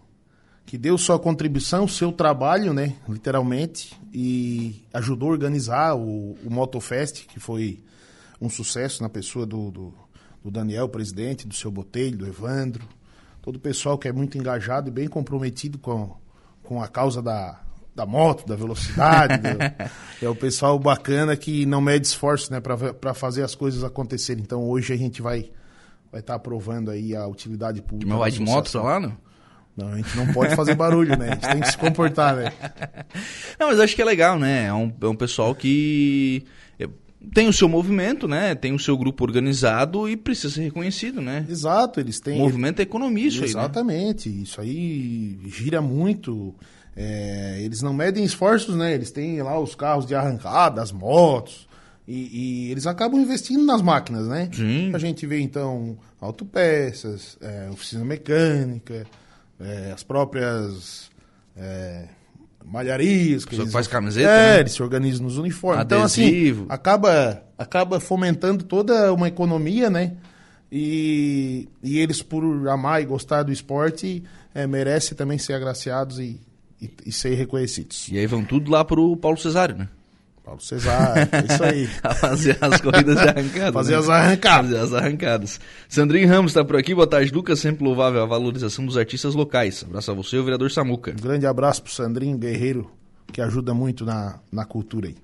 que 0.67 0.77
deu 0.77 0.99
sua 0.99 1.19
contribuição, 1.19 1.89
seu 1.89 2.13
trabalho, 2.13 2.75
né, 2.75 2.95
literalmente, 3.09 3.99
e 4.13 4.85
ajudou 4.93 5.31
a 5.31 5.33
organizar 5.33 5.97
o, 5.97 6.37
o 6.45 6.51
Motofest, 6.51 7.27
que 7.27 7.41
foi 7.41 7.81
um 8.39 8.51
sucesso 8.51 9.03
na 9.03 9.09
pessoa 9.09 9.47
do, 9.47 9.71
do 9.71 9.95
do 10.43 10.51
Daniel, 10.51 10.89
presidente, 10.89 11.47
do 11.47 11.55
seu 11.55 11.71
Botelho, 11.71 12.19
do 12.19 12.27
Evandro, 12.27 12.85
todo 13.41 13.57
o 13.57 13.61
pessoal 13.61 13.97
que 13.97 14.09
é 14.09 14.13
muito 14.13 14.37
engajado 14.37 14.89
e 14.89 14.93
bem 14.93 15.09
comprometido 15.09 15.79
com, 15.79 16.17
com 16.63 16.83
a 16.83 16.89
causa 16.89 17.23
da, 17.23 17.61
da 17.95 18.07
moto, 18.07 18.47
da 18.47 18.57
velocidade. 18.57 19.41
é 20.21 20.29
o 20.29 20.35
pessoal 20.35 20.79
bacana 20.79 21.37
que 21.37 21.65
não 21.67 21.81
mede 21.81 22.07
esforço 22.07 22.53
né, 22.53 22.61
para 22.61 23.15
fazer 23.15 23.43
as 23.43 23.55
coisas 23.55 23.85
acontecerem. 23.85 24.43
Então 24.43 24.69
hoje 24.69 24.93
a 24.93 24.97
gente 24.97 25.23
vai 25.23 25.51
vai 26.11 26.21
estar 26.21 26.35
tá 26.35 26.37
aprovando 26.37 26.91
aí 26.91 27.17
a 27.17 27.27
utilidade 27.27 27.81
pública. 27.81 28.11
Mas 28.11 28.19
vai 28.19 28.31
de 28.31 28.43
moto 28.43 28.71
pra 28.71 28.83
lá, 28.83 29.01
não? 29.01 29.17
Não, 29.75 29.89
a 29.89 29.97
gente 29.97 30.15
não 30.15 30.31
pode 30.35 30.55
fazer 30.55 30.75
barulho, 30.75 31.17
né? 31.19 31.31
A 31.31 31.35
gente 31.35 31.49
tem 31.49 31.61
que 31.61 31.71
se 31.71 31.79
comportar, 31.79 32.37
né? 32.37 32.53
Não, 33.59 33.69
mas 33.69 33.81
acho 33.81 33.97
que 33.97 34.03
é 34.03 34.05
legal, 34.05 34.39
né? 34.39 34.67
É 34.67 34.75
um, 34.75 34.93
é 35.01 35.07
um 35.07 35.17
pessoal 35.17 35.55
que 35.55 36.45
tem 37.35 37.49
o 37.49 37.53
seu 37.53 37.69
movimento, 37.69 38.27
né? 38.27 38.55
Tem 38.55 38.73
o 38.73 38.79
seu 38.79 38.97
grupo 38.97 39.25
organizado 39.25 40.09
e 40.09 40.17
precisa 40.17 40.55
ser 40.55 40.63
reconhecido, 40.63 41.21
né? 41.21 41.47
Exato, 41.49 42.01
eles 42.01 42.19
têm. 42.21 42.39
movimento 42.39 42.81
é 42.81 42.83
economia, 42.83 43.29
isso 43.29 43.45
Exatamente, 43.45 44.29
aí, 44.29 44.35
né? 44.35 44.43
isso 44.43 44.61
aí 44.61 45.39
gira 45.47 45.81
muito. 45.81 46.55
É, 46.95 47.59
eles 47.63 47.81
não 47.81 47.95
medem 47.95 48.25
esforços, 48.25 48.77
né? 48.77 48.93
Eles 48.95 49.11
têm 49.11 49.41
lá 49.43 49.59
os 49.59 49.75
carros 49.75 50.05
de 50.07 50.15
arrancada, 50.15 50.83
as 50.83 50.93
motos. 50.93 51.69
E, 52.07 52.67
e 52.67 52.71
eles 52.71 52.87
acabam 52.87 53.21
investindo 53.21 53.65
nas 53.65 53.81
máquinas, 53.81 54.27
né? 54.27 54.51
Sim. 54.53 54.91
A 54.95 54.99
gente 54.99 55.27
vê, 55.27 55.41
então, 55.41 55.97
autopeças, 56.21 57.39
é, 57.41 57.69
oficina 57.71 58.05
mecânica, 58.05 59.07
é, 59.61 59.93
as 59.93 60.03
próprias. 60.03 61.11
É, 61.57 62.09
malharias. 62.65 63.45
Que 63.45 63.55
eles, 63.55 63.73
faz 63.73 63.87
camiseta? 63.87 64.29
É, 64.29 64.55
né? 64.55 64.61
eles 64.61 64.73
se 64.73 64.83
organizam 64.83 65.25
nos 65.25 65.39
uniformes. 65.39 65.81
Adesivo. 65.81 66.65
Então, 66.65 66.65
assim, 66.65 66.67
acaba, 66.69 67.43
acaba 67.57 68.01
fomentando 68.01 68.65
toda 68.65 69.13
uma 69.13 69.29
economia, 69.29 69.89
né? 69.91 70.13
E, 70.71 71.69
e 71.83 71.99
eles, 71.99 72.23
por 72.23 72.43
amar 72.69 73.03
e 73.03 73.05
gostar 73.05 73.43
do 73.43 73.53
esporte, 73.53 74.23
é, 74.55 74.67
merecem 74.67 75.17
também 75.17 75.37
ser 75.37 75.53
agraciados 75.53 76.19
e, 76.19 76.41
e, 76.81 76.91
e 77.07 77.13
ser 77.13 77.35
reconhecidos. 77.35 78.09
E 78.11 78.19
aí 78.19 78.27
vão 78.27 78.45
tudo 78.45 78.71
lá 78.71 78.85
pro 78.85 79.17
Paulo 79.17 79.37
Cesário, 79.37 79.77
né? 79.77 79.89
Paulo 80.45 80.61
Cesar, 80.61 81.17
é 81.19 81.53
isso 81.53 81.63
aí. 81.63 81.89
a 82.03 82.15
fazer 82.15 82.59
as 82.61 82.81
corridas 82.81 83.15
de 83.15 83.29
arrancada. 83.29 83.73
fazer 83.73 83.93
né? 83.93 83.99
as 83.99 84.09
arrancadas. 84.09 84.71
Fazer 84.71 84.85
as 84.85 84.93
arrancadas. 84.93 85.61
Sandrinho 85.89 86.29
Ramos 86.29 86.51
está 86.51 86.65
por 86.65 86.77
aqui. 86.77 86.93
Boa 86.95 87.07
tarde, 87.07 87.33
Lucas. 87.33 87.61
Sempre 87.61 87.85
louvável 87.85 88.21
a 88.21 88.27
valorização 88.27 88.85
dos 88.85 88.97
artistas 88.97 89.37
locais. 89.37 89.85
Abraço 89.85 90.11
a 90.11 90.15
você, 90.15 90.37
o 90.37 90.43
vereador 90.43 90.71
Samuca. 90.73 91.13
Um 91.13 91.23
grande 91.23 91.47
abraço 91.47 91.85
pro 91.85 91.93
Sandrinho 91.93 92.37
Guerreiro, 92.37 92.91
que 93.33 93.41
ajuda 93.41 93.73
muito 93.73 94.05
na, 94.05 94.41
na 94.51 94.65
cultura 94.65 95.07
aí. 95.07 95.17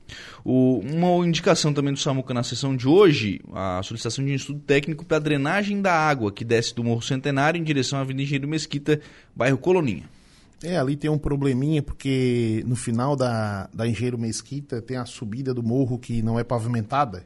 O, 0.45 0.79
uma 0.79 1.27
indicação 1.27 1.73
também 1.73 1.93
do 1.93 1.99
Samuca 1.99 2.33
na 2.33 2.45
sessão 2.45 2.77
de 2.77 2.87
hoje, 2.87 3.41
a 3.53 3.83
solicitação 3.83 4.25
de 4.25 4.31
um 4.31 4.37
estudo 4.37 4.61
técnico 4.61 5.05
para 5.05 5.19
drenagem 5.19 5.83
da 5.83 5.93
água 5.93 6.31
que 6.31 6.45
desce 6.45 6.73
do 6.73 6.85
Morro 6.85 7.03
Centenário 7.03 7.61
em 7.61 7.65
direção 7.65 7.99
à 7.99 8.03
Avenida 8.03 8.23
Engenheiro 8.23 8.47
Mesquita, 8.47 9.01
bairro 9.35 9.59
Coloninha. 9.59 10.05
É, 10.63 10.77
ali 10.77 10.97
tem 10.97 11.09
um 11.09 11.19
probleminha, 11.19 11.83
porque 11.83 12.65
no 12.67 12.75
final 12.75 13.15
da, 13.15 13.69
da 13.73 13.87
Engenheiro 13.87 14.19
Mesquita 14.19 14.83
tem 14.83 14.97
a 14.97 15.05
subida 15.07 15.55
do 15.55 15.63
morro 15.63 15.99
que 15.99 16.21
não 16.23 16.39
é 16.39 16.45
pavimentada. 16.45 17.25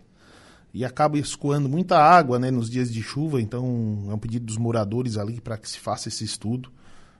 e 0.74 0.84
acaba 0.84 1.18
escoando 1.18 1.68
muita 1.68 1.98
água 1.98 2.38
né, 2.38 2.50
nos 2.50 2.68
dias 2.70 2.92
de 2.92 3.02
chuva, 3.02 3.40
então 3.40 4.06
é 4.10 4.14
um 4.14 4.18
pedido 4.18 4.46
dos 4.46 4.56
moradores 4.56 5.16
ali 5.16 5.40
para 5.40 5.56
que 5.58 5.68
se 5.68 5.78
faça 5.78 6.08
esse 6.08 6.24
estudo, 6.24 6.70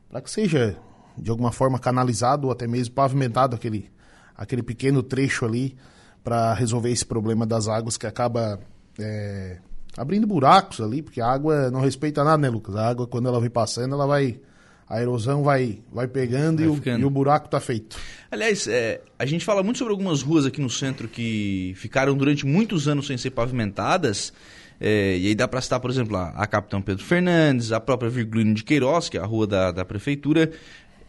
para 0.08 0.20
que 0.20 0.30
seja 0.30 0.76
de 1.16 1.30
alguma 1.30 1.52
forma 1.52 1.78
canalizado 1.78 2.46
ou 2.46 2.52
até 2.52 2.66
mesmo 2.66 2.94
pavimentado 2.94 3.54
aquele, 3.54 3.90
aquele 4.36 4.62
pequeno 4.62 5.02
trecho 5.02 5.44
ali 5.44 5.76
para 6.24 6.54
resolver 6.54 6.90
esse 6.90 7.04
problema 7.04 7.44
das 7.46 7.68
águas 7.68 7.96
que 7.96 8.06
acaba 8.06 8.60
é, 8.98 9.58
abrindo 9.96 10.26
buracos 10.26 10.80
ali, 10.80 11.02
porque 11.02 11.20
a 11.20 11.26
água 11.26 11.70
não 11.70 11.80
respeita 11.80 12.24
nada, 12.24 12.38
né, 12.38 12.48
Lucas? 12.48 12.76
A 12.76 12.88
água, 12.88 13.06
quando 13.06 13.28
ela 13.28 13.40
vem 13.40 13.50
passando, 13.50 13.94
ela 13.94 14.06
vai. 14.06 14.40
A 14.92 15.00
erosão 15.00 15.42
vai, 15.42 15.78
vai 15.90 16.06
pegando 16.06 16.58
vai 16.58 16.66
e, 16.66 16.68
o, 16.68 17.00
e, 17.00 17.04
o, 17.06 17.08
buraco 17.08 17.48
tá 17.48 17.58
feito. 17.58 17.96
Aliás, 18.30 18.68
é, 18.68 19.00
a 19.18 19.24
gente 19.24 19.42
fala 19.42 19.62
muito 19.62 19.78
sobre 19.78 19.92
algumas 19.92 20.20
ruas 20.20 20.44
aqui 20.44 20.60
no 20.60 20.68
centro 20.68 21.08
que 21.08 21.72
ficaram 21.76 22.14
durante 22.14 22.44
muitos 22.44 22.86
anos 22.86 23.06
sem 23.06 23.16
ser 23.16 23.30
pavimentadas. 23.30 24.34
É, 24.78 25.16
e 25.16 25.28
aí 25.28 25.34
dá 25.34 25.48
para 25.48 25.62
citar, 25.62 25.80
por 25.80 25.90
exemplo, 25.90 26.14
a, 26.14 26.28
a, 26.36 26.46
Capitão 26.46 26.82
Pedro 26.82 27.02
Fernandes, 27.02 27.72
a 27.72 27.80
própria 27.80 28.10
Virgulino 28.10 28.52
de 28.52 28.62
Queiroz, 28.64 29.08
que 29.08 29.16
é 29.16 29.20
a 29.22 29.24
rua 29.24 29.46
da, 29.46 29.72
da 29.72 29.82
prefeitura. 29.82 30.50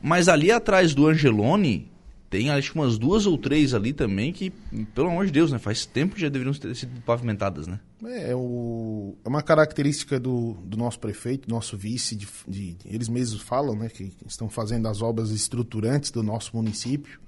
Mas 0.02 0.30
ali 0.30 0.50
atrás 0.50 0.94
do 0.94 1.06
Angelone, 1.06 1.92
tem 2.34 2.50
acho 2.50 2.72
que 2.72 2.80
umas 2.80 2.98
duas 2.98 3.28
ou 3.28 3.38
três 3.38 3.76
ali 3.76 3.94
também 3.94 4.34
que, 4.34 4.50
pelo 4.96 5.10
amor 5.10 5.28
de 5.28 5.32
Deus, 5.32 5.52
né? 5.52 5.60
Faz 5.60 5.86
tempo 5.86 6.16
que 6.16 6.22
já 6.22 6.30
deveriam 6.30 6.52
ter 6.52 6.76
sido 6.76 7.00
pavimentadas, 7.02 7.68
né? 7.68 7.80
É, 8.04 8.32
é 8.32 8.36
o, 8.36 9.16
é 9.24 9.30
uma 9.30 9.44
característica 9.44 10.20
do, 10.20 10.54
do 10.66 10.76
nosso 10.76 11.00
prefeito, 11.00 11.48
do 11.48 11.54
nosso 11.54 11.78
vice, 11.78 12.16
de, 12.16 12.28
de, 12.48 12.76
eles 12.86 13.08
mesmos 13.08 13.40
falam, 13.44 13.76
né? 13.76 13.88
Que 13.88 14.12
estão 14.26 14.50
fazendo 14.50 14.88
as 14.88 15.04
obras 15.04 15.30
estruturantes 15.30 16.10
do 16.10 16.24
nosso 16.24 16.56
município. 16.56 17.20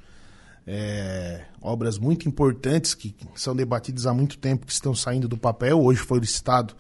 É, 0.65 1.45
obras 1.61 1.99
muito 1.99 2.27
importantes 2.27 2.95
que 2.95 3.15
são 3.35 3.55
debatidas 3.55 4.07
há 4.07 4.13
muito 4.13 4.39
tempo, 4.39 4.65
que 4.65 4.71
estão 4.71 4.95
saindo 4.95 5.27
do 5.27 5.37
papel. 5.37 5.83
Hoje 5.83 5.99
foi 5.99 6.17
licitado 6.19 6.73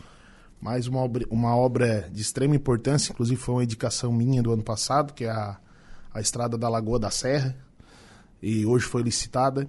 mais 0.59 0.87
uma 0.87 0.99
obra, 0.99 1.27
uma 1.29 1.55
obra 1.55 2.09
de 2.11 2.23
extrema 2.23 2.55
importância, 2.55 3.11
inclusive 3.11 3.39
foi 3.39 3.53
uma 3.53 3.63
indicação 3.63 4.11
minha 4.11 4.41
do 4.41 4.51
ano 4.51 4.63
passado, 4.63 5.13
que 5.13 5.25
é 5.25 5.29
a, 5.29 5.59
a 6.11 6.19
estrada 6.19 6.57
da 6.57 6.67
Lagoa 6.67 6.97
da 6.97 7.11
Serra, 7.11 7.55
e 8.45 8.63
hoje 8.63 8.85
foi 8.85 9.01
licitada. 9.01 9.67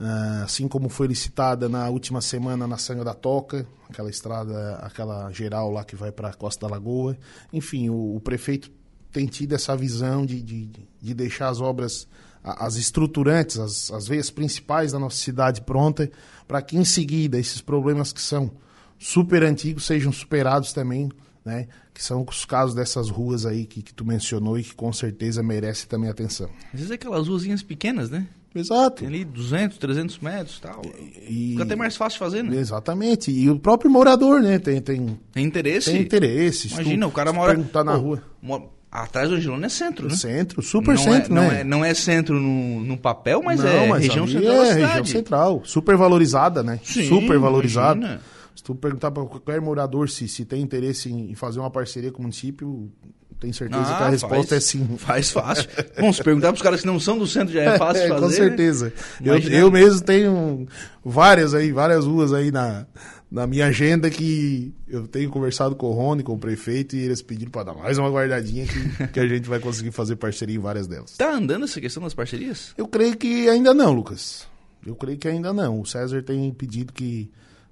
Uh, 0.00 0.44
assim 0.44 0.66
como 0.66 0.88
foi 0.88 1.08
licitada 1.08 1.68
na 1.68 1.90
última 1.90 2.20
semana 2.20 2.66
na 2.66 2.78
Sanga 2.78 3.04
da 3.04 3.12
Toca, 3.12 3.66
aquela 3.90 4.08
estrada, 4.08 4.76
aquela 4.76 5.30
geral 5.32 5.70
lá 5.70 5.84
que 5.84 5.96
vai 5.96 6.10
para 6.10 6.28
a 6.28 6.32
Costa 6.32 6.66
da 6.66 6.72
Lagoa. 6.72 7.18
Enfim, 7.52 7.90
o, 7.90 8.16
o, 8.16 8.20
prefeito 8.20 8.70
tem 9.12 9.26
tido 9.26 9.54
essa 9.54 9.76
visão 9.76 10.24
de, 10.24 10.40
de, 10.40 10.70
de 11.02 11.14
deixar 11.14 11.48
as 11.48 11.60
obras, 11.60 12.08
as 12.42 12.76
estruturantes, 12.76 13.58
as, 13.58 13.90
as 13.90 14.08
veias 14.08 14.30
principais 14.30 14.92
da 14.92 14.98
nossa 14.98 15.16
cidade 15.18 15.60
pronta, 15.60 16.10
para 16.46 16.62
que 16.62 16.78
em 16.78 16.84
seguida 16.84 17.38
esses 17.38 17.60
problemas 17.60 18.12
que 18.12 18.22
são 18.22 18.52
super 18.98 19.42
antigos 19.42 19.84
sejam 19.84 20.12
superados 20.12 20.72
também, 20.72 21.10
né? 21.48 21.66
que 21.98 22.04
são 22.04 22.24
os 22.28 22.44
casos 22.44 22.76
dessas 22.76 23.10
ruas 23.10 23.44
aí 23.44 23.64
que, 23.66 23.82
que 23.82 23.92
tu 23.92 24.04
mencionou 24.04 24.56
e 24.56 24.62
que 24.62 24.72
com 24.72 24.92
certeza 24.92 25.42
merece 25.42 25.88
também 25.88 26.08
atenção. 26.08 26.48
Às 26.66 26.78
vezes 26.78 26.90
é 26.92 26.94
aquelas 26.94 27.26
ruazinhas 27.26 27.60
pequenas, 27.60 28.08
né? 28.08 28.28
Exato. 28.54 28.98
Tem 28.98 29.08
ali 29.08 29.24
200, 29.24 29.76
300 29.78 30.18
metros 30.20 30.60
tal. 30.60 30.80
E, 31.28 31.50
Fica 31.50 31.64
até 31.64 31.74
mais 31.74 31.96
fácil 31.96 32.14
de 32.14 32.18
fazer, 32.20 32.44
né? 32.44 32.56
Exatamente. 32.56 33.32
E 33.32 33.50
o 33.50 33.58
próprio 33.58 33.90
morador, 33.90 34.40
né? 34.40 34.60
Tem, 34.60 34.80
tem, 34.80 35.18
tem 35.32 35.44
interesse. 35.44 35.90
Tem 35.90 36.00
interesse. 36.00 36.68
Imagina, 36.68 37.06
tu, 37.06 37.10
o 37.10 37.12
cara 37.12 37.32
mora... 37.32 37.58
Tá 37.64 37.82
na 37.82 37.94
rua. 37.94 38.22
Mora, 38.40 38.62
atrás 38.92 39.28
do 39.28 39.34
Angelone 39.34 39.64
é 39.64 39.68
centro, 39.68 40.08
né? 40.08 40.14
Centro, 40.14 40.62
super 40.62 40.94
não 40.94 41.02
centro, 41.02 41.32
é, 41.32 41.34
né? 41.34 41.40
Não 41.40 41.52
é, 41.52 41.64
não 41.64 41.84
é 41.84 41.94
centro 41.94 42.40
no, 42.40 42.80
no 42.80 42.96
papel, 42.96 43.42
mas 43.42 43.58
não, 43.58 43.68
é 43.68 43.88
mas 43.88 44.02
região 44.02 44.26
central 44.26 44.64
é 44.64 44.72
região 44.72 45.04
central. 45.04 45.62
Super 45.64 45.96
valorizada, 45.96 46.62
né? 46.62 46.78
Sim, 46.84 47.08
super 47.08 47.38
valorizada. 47.40 47.98
Imagina. 47.98 48.37
Se 48.58 48.64
tu 48.64 48.74
perguntar 48.74 49.12
para 49.12 49.24
qualquer 49.24 49.60
morador 49.60 50.10
se, 50.10 50.26
se 50.26 50.44
tem 50.44 50.60
interesse 50.60 51.12
em 51.12 51.32
fazer 51.36 51.60
uma 51.60 51.70
parceria 51.70 52.10
com 52.10 52.18
o 52.18 52.22
município, 52.22 52.90
tenho 53.38 53.54
certeza 53.54 53.82
ah, 53.82 53.96
que 53.98 54.02
a 54.02 54.08
resposta 54.08 54.48
faz, 54.48 54.52
é 54.52 54.60
sim. 54.60 54.96
Faz 54.98 55.30
fácil. 55.30 55.68
Bom, 55.96 56.12
se 56.12 56.20
perguntar 56.24 56.48
para 56.48 56.56
os 56.56 56.62
caras 56.62 56.80
que 56.80 56.86
não 56.88 56.98
são 56.98 57.16
do 57.16 57.24
centro 57.24 57.54
já 57.54 57.62
é 57.62 57.78
fácil 57.78 58.02
de 58.02 58.08
fazer. 58.08 58.20
com 58.20 58.30
certeza. 58.32 58.92
Né? 59.20 59.30
Eu, 59.30 59.38
eu 59.38 59.70
mesmo 59.70 60.00
tenho 60.00 60.66
várias 61.04 61.54
aí, 61.54 61.70
várias 61.70 62.04
ruas 62.04 62.32
aí 62.32 62.50
na, 62.50 62.84
na 63.30 63.46
minha 63.46 63.66
agenda 63.68 64.10
que 64.10 64.74
eu 64.88 65.06
tenho 65.06 65.30
conversado 65.30 65.76
com 65.76 65.86
o 65.86 65.92
Rony, 65.92 66.24
com 66.24 66.32
o 66.32 66.38
prefeito, 66.38 66.96
e 66.96 66.98
eles 66.98 67.22
pediram 67.22 67.52
para 67.52 67.62
dar 67.62 67.74
mais 67.74 67.96
uma 67.96 68.10
guardadinha 68.10 68.66
que, 68.66 69.06
que 69.14 69.20
a 69.20 69.28
gente 69.28 69.48
vai 69.48 69.60
conseguir 69.60 69.92
fazer 69.92 70.16
parceria 70.16 70.56
em 70.56 70.58
várias 70.58 70.88
delas. 70.88 71.16
Tá 71.16 71.30
andando 71.30 71.64
essa 71.64 71.80
questão 71.80 72.02
das 72.02 72.12
parcerias? 72.12 72.74
Eu 72.76 72.88
creio 72.88 73.16
que 73.16 73.48
ainda 73.48 73.72
não, 73.72 73.92
Lucas. 73.92 74.48
Eu 74.84 74.96
creio 74.96 75.16
que 75.16 75.28
ainda 75.28 75.52
não. 75.52 75.80
O 75.80 75.86
César 75.86 76.24
tem 76.24 76.52
pedido 76.52 76.92
que 76.92 77.30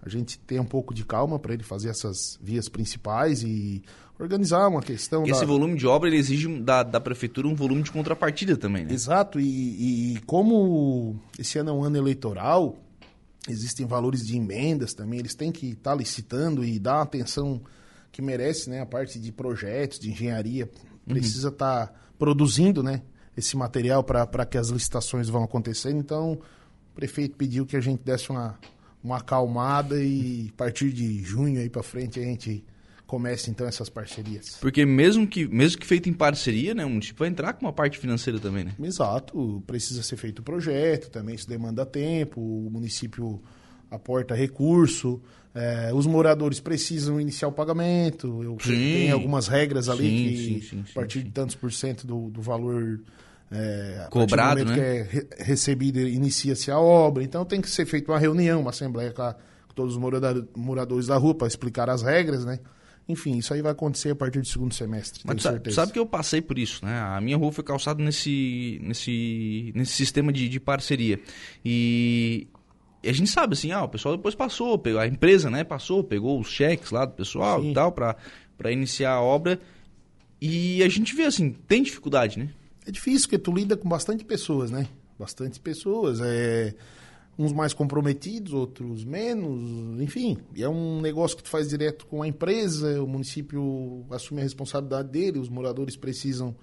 a 0.09 0.11
gente 0.11 0.39
tenha 0.39 0.63
um 0.63 0.67
pouco 0.67 0.95
de 0.95 1.05
calma 1.05 1.39
para 1.39 1.53
ele 1.55 1.63
fazer 1.63 1.89
essas 1.89 2.39
vias 2.41 2.69
principais 2.69 3.43
e 3.43 3.83
organizar 4.19 4.69
uma 4.69 4.81
questão. 4.81 5.25
Esse 5.25 5.41
da... 5.41 5.47
volume 5.47 5.77
de 5.77 5.87
obra 5.87 6.09
ele 6.09 6.17
exige 6.17 6.49
da, 6.61 6.83
da 6.83 7.01
prefeitura 7.01 7.47
um 7.49 7.55
volume 7.55 7.83
de 7.83 7.91
contrapartida 7.91 8.57
também, 8.57 8.85
né? 8.85 8.93
Exato, 8.93 9.41
e, 9.41 10.15
e 10.15 10.21
como 10.21 11.17
esse 11.39 11.59
ano 11.59 11.71
é 11.71 11.73
um 11.73 11.85
ano 11.85 11.97
eleitoral, 11.97 12.77
existem 13.49 13.87
valores 13.87 14.27
de 14.27 14.37
emendas 14.37 14.95
também, 14.95 15.19
eles 15.19 15.35
têm 15.35 15.53
que 15.53 15.71
estar 15.71 15.91
tá 15.91 15.97
licitando 15.97 16.65
e 16.65 16.79
dar 16.79 16.97
a 16.97 17.03
atenção 17.03 17.61
que 18.11 18.23
merece, 18.23 18.71
né? 18.71 18.81
A 18.81 18.87
parte 18.87 19.19
de 19.19 19.31
projetos, 19.31 19.99
de 19.99 20.11
engenharia, 20.11 20.71
uhum. 21.07 21.15
precisa 21.15 21.49
estar 21.49 21.81
uhum. 21.81 21.87
tá 21.87 21.93
produzindo, 22.19 22.83
né? 22.83 23.03
Esse 23.37 23.57
material 23.57 24.03
para 24.03 24.47
que 24.47 24.57
as 24.57 24.69
licitações 24.69 25.29
vão 25.29 25.45
acontecendo. 25.45 25.99
Então, 25.99 26.33
o 26.33 26.95
prefeito 26.95 27.37
pediu 27.37 27.67
que 27.67 27.77
a 27.77 27.81
gente 27.81 28.03
desse 28.03 28.31
uma, 28.31 28.59
uma 29.07 29.19
acalmada 29.19 30.03
e 30.03 30.51
a 30.53 30.57
partir 30.57 30.93
de 30.93 31.23
junho 31.23 31.61
aí 31.61 31.71
para 31.71 31.83
frente 31.83 32.19
a 32.19 32.23
gente 32.25 32.65
comece 33.07 33.51
então 33.51 33.67
essas 33.69 33.89
parcerias. 33.89 34.59
Porque 34.61 34.85
mesmo 34.85 35.29
que 35.29 35.47
mesmo 35.47 35.79
que 35.79 35.87
feito 35.87 36.09
em 36.09 36.13
parceria, 36.13 36.75
né, 36.75 36.85
o 36.85 36.91
município 36.91 37.21
vai 37.21 37.29
entrar 37.29 37.53
com 37.53 37.65
uma 37.65 37.73
parte 37.73 37.99
financeira 37.99 38.41
também, 38.41 38.65
né? 38.65 38.75
Exato, 38.83 39.63
precisa 39.65 40.03
ser 40.03 40.17
feito 40.17 40.41
o 40.41 40.43
projeto, 40.43 41.09
também 41.09 41.37
isso 41.37 41.49
demanda 41.49 41.87
tempo, 41.87 42.41
o 42.41 42.69
município 42.69 43.41
aporta 43.89 44.35
recurso, 44.35 45.23
é, 45.55 45.95
os 45.95 46.05
moradores 46.05 46.59
precisam 46.59 47.21
iniciar 47.21 47.47
o 47.47 47.53
pagamento, 47.53 48.43
eu 48.43 48.59
sim. 48.61 48.73
tem 48.73 49.11
algumas 49.13 49.47
regras 49.47 49.89
ali 49.89 50.03
sim, 50.03 50.59
que 50.59 50.67
sim, 50.67 50.85
a 50.91 50.93
partir 50.93 51.23
de 51.23 51.31
tantos 51.31 51.55
por 51.55 51.73
cento 51.73 52.05
do, 52.05 52.29
do 52.29 52.43
valor 52.43 53.01
é, 53.51 54.09
cobrado, 54.11 54.65
né? 54.65 54.75
que 54.75 54.81
é 54.81 55.03
re 55.03 55.27
recebido, 55.39 56.01
inicia-se 56.01 56.71
a 56.71 56.79
obra. 56.79 57.23
Então 57.23 57.45
tem 57.45 57.61
que 57.61 57.71
ser 57.71 57.87
feita 57.87 58.11
uma 58.11 58.19
reunião, 58.19 58.61
uma 58.61 58.71
assembleia 58.71 59.13
com, 59.13 59.23
a, 59.23 59.35
com 59.35 59.75
todos 59.75 59.97
os 59.97 60.43
moradores 60.57 61.07
da 61.07 61.17
rua 61.17 61.35
para 61.35 61.47
explicar 61.47 61.89
as 61.89 62.03
regras, 62.03 62.45
né? 62.45 62.59
Enfim, 63.09 63.39
isso 63.39 63.55
aí 63.55 63.63
vai 63.63 63.71
acontecer 63.71 64.11
a 64.11 64.17
partir 64.17 64.41
do 64.41 64.49
segundo 64.49 64.75
semestre. 64.75 65.23
Mas 65.25 65.41
sabe, 65.41 65.73
sabe, 65.73 65.93
que 65.93 65.99
eu 65.99 66.07
passei 66.07 66.43
por 66.43 66.59
isso, 66.59 66.85
né? 66.85 66.99
A 66.99 67.21
minha 67.21 67.37
rua 67.37 67.53
foi 67.53 67.63
calçada 67.63 68.03
nesse, 68.03 68.81
nesse, 68.83 69.73
nesse 69.77 69.93
sistema 69.93 70.33
de, 70.33 70.49
de 70.49 70.59
parceria. 70.59 71.21
E, 71.65 72.49
e 73.01 73.09
a 73.09 73.13
gente 73.13 73.31
sabe 73.31 73.53
assim, 73.53 73.71
ah, 73.71 73.85
o 73.85 73.89
pessoal 73.89 74.17
depois 74.17 74.35
passou, 74.35 74.77
pegou, 74.77 75.01
a 75.01 75.07
empresa, 75.07 75.49
né, 75.49 75.63
passou, 75.63 76.03
pegou 76.03 76.41
os 76.41 76.49
cheques 76.49 76.91
lá 76.91 77.05
do 77.05 77.13
pessoal 77.13 77.63
Sim. 77.63 77.71
e 77.71 77.75
tal 77.75 77.93
para 77.93 78.73
iniciar 78.73 79.13
a 79.13 79.21
obra. 79.21 79.61
E 80.43 80.83
a 80.83 80.89
gente 80.89 81.15
vê 81.15 81.23
assim, 81.23 81.53
tem 81.69 81.85
dificuldade, 81.85 82.41
né? 82.41 82.49
É 82.87 82.91
difícil, 82.91 83.29
porque 83.29 83.39
tu 83.39 83.53
lida 83.53 83.77
com 83.77 83.89
bastante 83.89 84.25
pessoas, 84.25 84.71
né? 84.71 84.87
Bastante 85.19 85.59
pessoas. 85.59 86.21
É 86.23 86.75
uns 87.39 87.53
mais 87.53 87.75
comprometidos, 87.75 88.53
outros 88.53 89.05
menos, 89.05 90.01
enfim. 90.01 90.39
E 90.55 90.63
é 90.63 90.69
um 90.69 91.01
negócio 91.01 91.37
que 91.37 91.43
tu 91.43 91.51
faz 91.51 91.69
direto 91.69 92.07
com 92.07 92.23
a 92.23 92.29
empresa, 92.29 93.03
o 93.03 93.07
município 93.07 94.07
assume 94.11 94.41
a 94.41 94.45
responsabilidade 94.45 95.09
dele, 95.09 95.39
os 95.39 95.49
moradores 95.49 95.97
precisam 95.97 96.55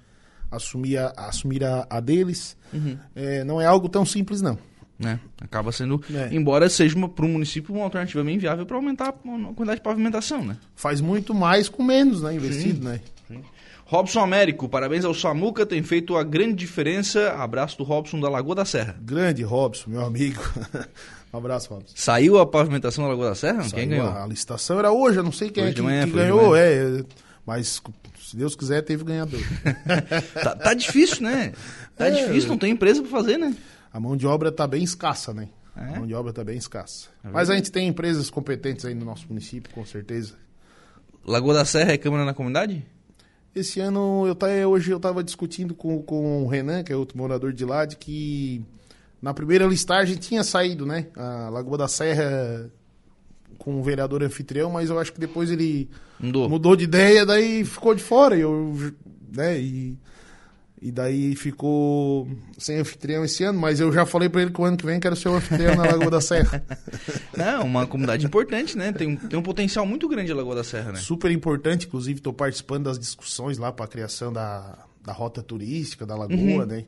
assumir 0.49 0.97
a, 0.97 1.09
assumir 1.15 1.63
a, 1.63 1.85
a 1.89 1.99
deles. 1.99 2.57
Uhum. 2.73 2.97
É, 3.15 3.43
não 3.43 3.61
é 3.61 3.65
algo 3.65 3.87
tão 3.87 4.05
simples, 4.05 4.41
não. 4.41 4.57
Né? 4.97 5.19
Acaba 5.41 5.71
sendo, 5.71 6.01
é. 6.13 6.33
embora 6.33 6.69
seja 6.69 6.95
para 7.09 7.25
o 7.25 7.29
município 7.29 7.73
uma 7.73 7.83
alternativa 7.83 8.23
bem 8.23 8.37
viável 8.37 8.65
para 8.65 8.77
aumentar 8.77 9.09
a 9.09 9.11
quantidade 9.11 9.75
de 9.75 9.81
pavimentação, 9.81 10.45
né? 10.45 10.57
Faz 10.75 11.01
muito 11.01 11.33
mais 11.33 11.67
com 11.67 11.83
menos, 11.83 12.21
né? 12.21 12.35
Investido, 12.35 12.79
Sim. 12.79 12.85
né? 12.85 13.01
Robson 13.85 14.21
Américo, 14.21 14.69
parabéns 14.69 15.05
ao 15.05 15.13
Samuca, 15.13 15.65
tem 15.65 15.83
feito 15.83 16.15
a 16.15 16.23
grande 16.23 16.55
diferença. 16.55 17.33
Abraço 17.33 17.77
do 17.77 17.83
Robson 17.83 18.19
da 18.19 18.29
Lagoa 18.29 18.55
da 18.55 18.65
Serra. 18.65 18.95
Grande 19.01 19.43
Robson, 19.43 19.89
meu 19.89 20.05
amigo. 20.05 20.41
um 21.33 21.37
abraço, 21.37 21.69
Robson. 21.73 21.93
Saiu 21.95 22.39
a 22.39 22.45
pavimentação 22.45 23.03
da 23.03 23.09
Lagoa 23.11 23.29
da 23.29 23.35
Serra? 23.35 23.63
Saiu 23.63 23.73
quem 23.73 23.89
ganhou? 23.89 24.09
A 24.09 24.25
licitação 24.25 24.79
era 24.79 24.91
hoje, 24.91 25.17
eu 25.17 25.23
não 25.23 25.31
sei 25.31 25.49
quem 25.49 25.63
hoje 25.63 25.73
é 25.73 25.75
que, 25.75 25.81
manhã, 25.81 26.05
que 26.05 26.11
ganhou, 26.11 26.55
é, 26.55 27.03
mas 27.45 27.81
se 28.19 28.37
Deus 28.37 28.55
quiser, 28.55 28.81
teve 28.81 29.03
ganhador. 29.03 29.39
tá, 30.33 30.55
tá, 30.55 30.73
difícil, 30.73 31.21
né? 31.21 31.51
Tá 31.95 32.07
é, 32.07 32.11
difícil, 32.11 32.49
não 32.49 32.57
tem 32.57 32.71
empresa 32.71 33.01
para 33.01 33.11
fazer, 33.11 33.37
né? 33.37 33.55
A 33.91 33.99
mão 33.99 34.17
de 34.17 34.25
obra 34.25 34.51
tá 34.51 34.65
bem 34.65 34.81
escassa, 34.81 35.33
né? 35.33 35.49
É? 35.75 35.81
A 35.81 35.99
mão 35.99 36.07
de 36.07 36.13
obra 36.13 36.31
tá 36.31 36.43
bem 36.43 36.57
escassa. 36.57 37.09
É 37.23 37.29
mas 37.29 37.49
a 37.49 37.55
gente 37.55 37.71
tem 37.71 37.87
empresas 37.87 38.29
competentes 38.29 38.85
aí 38.85 38.95
no 38.95 39.05
nosso 39.05 39.27
município, 39.27 39.73
com 39.73 39.85
certeza. 39.85 40.33
Lagoa 41.25 41.53
da 41.53 41.65
Serra 41.65 41.91
é 41.91 41.97
Câmara 41.97 42.25
na 42.25 42.33
comunidade? 42.33 42.83
Esse 43.55 43.79
ano, 43.79 44.25
eu 44.25 44.33
tá, 44.33 44.47
hoje 44.67 44.89
eu 44.91 44.97
estava 44.97 45.23
discutindo 45.23 45.75
com, 45.75 46.01
com 46.01 46.43
o 46.43 46.47
Renan, 46.47 46.83
que 46.83 46.91
é 46.91 46.95
outro 46.95 47.17
morador 47.17 47.53
de 47.53 47.63
lá, 47.63 47.85
de 47.85 47.95
que 47.95 48.63
na 49.21 49.33
primeira 49.33 49.65
listagem 49.67 50.15
tinha 50.17 50.43
saído, 50.43 50.85
né? 50.85 51.07
A 51.15 51.49
Lagoa 51.49 51.77
da 51.77 51.87
Serra, 51.87 52.69
com 53.59 53.79
o 53.79 53.83
vereador 53.83 54.23
anfitrião, 54.23 54.71
mas 54.71 54.89
eu 54.89 54.97
acho 54.97 55.13
que 55.13 55.19
depois 55.19 55.51
ele 55.51 55.87
Mudou. 56.19 56.49
mudou 56.49 56.75
de 56.75 56.85
ideia, 56.85 57.25
daí 57.25 57.63
ficou 57.63 57.93
de 57.93 58.01
fora. 58.01 58.35
Eu, 58.35 58.75
né, 59.31 59.59
e, 59.59 59.95
e 60.85 60.91
daí 60.91 61.35
ficou 61.35 62.27
sem 62.57 62.77
anfitrião 62.77 63.23
esse 63.23 63.43
ano, 63.43 63.57
mas 63.59 63.79
eu 63.79 63.91
já 63.93 64.05
falei 64.05 64.27
pra 64.27 64.41
ele 64.41 64.51
que 64.51 64.59
o 64.59 64.65
ano 64.65 64.75
que 64.75 64.85
vem 64.85 64.99
quero 64.99 65.15
ser 65.15 65.29
o 65.29 65.35
anfitrião 65.35 65.75
na 65.75 65.83
Lagoa 65.83 66.11
da 66.11 66.19
Serra. 66.21 66.63
Não, 67.37 67.63
uma 67.65 67.87
comunidade 67.87 68.25
importante, 68.25 68.77
né? 68.77 68.91
Tem, 68.91 69.07
um- 69.07 69.15
tem 69.15 69.39
um 69.39 69.43
potencial 69.43 69.85
muito 69.85 70.07
grande 70.09 70.31
a 70.31 70.35
Lagoa 70.35 70.55
da 70.55 70.63
Serra, 70.63 70.91
né? 70.91 70.99
Super 70.99 71.31
importante, 71.31 71.87
inclusive 71.87 72.19
estou 72.19 72.33
participando 72.33 72.83
das 72.83 72.99
discussões 72.99 73.57
lá 73.57 73.71
para 73.71 73.85
a 73.85 73.87
criação 73.87 74.33
da, 74.33 74.77
da 75.03 75.13
rota 75.13 75.41
turística 75.41 76.05
da 76.05 76.15
Lagoa, 76.15 76.65
né? 76.65 76.85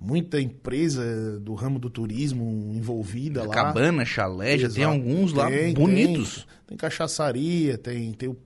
Muita 0.00 0.38
empresa 0.40 1.38
do 1.40 1.54
ramo 1.54 1.78
do 1.78 1.88
turismo 1.88 2.70
envolvida 2.74 3.42
lá. 3.44 3.54
Cabana, 3.54 4.04
chalé, 4.04 4.58
já 4.58 4.68
tem 4.68 4.84
alguns 4.84 5.32
lá 5.32 5.48
Tem, 5.50 5.72
bonitos. 5.72 6.36
Tem, 6.36 6.46
tem 6.68 6.76
cachaçaria, 6.76 7.78
tem, 7.78 8.12
tem, 8.12 8.28
o, 8.28 8.36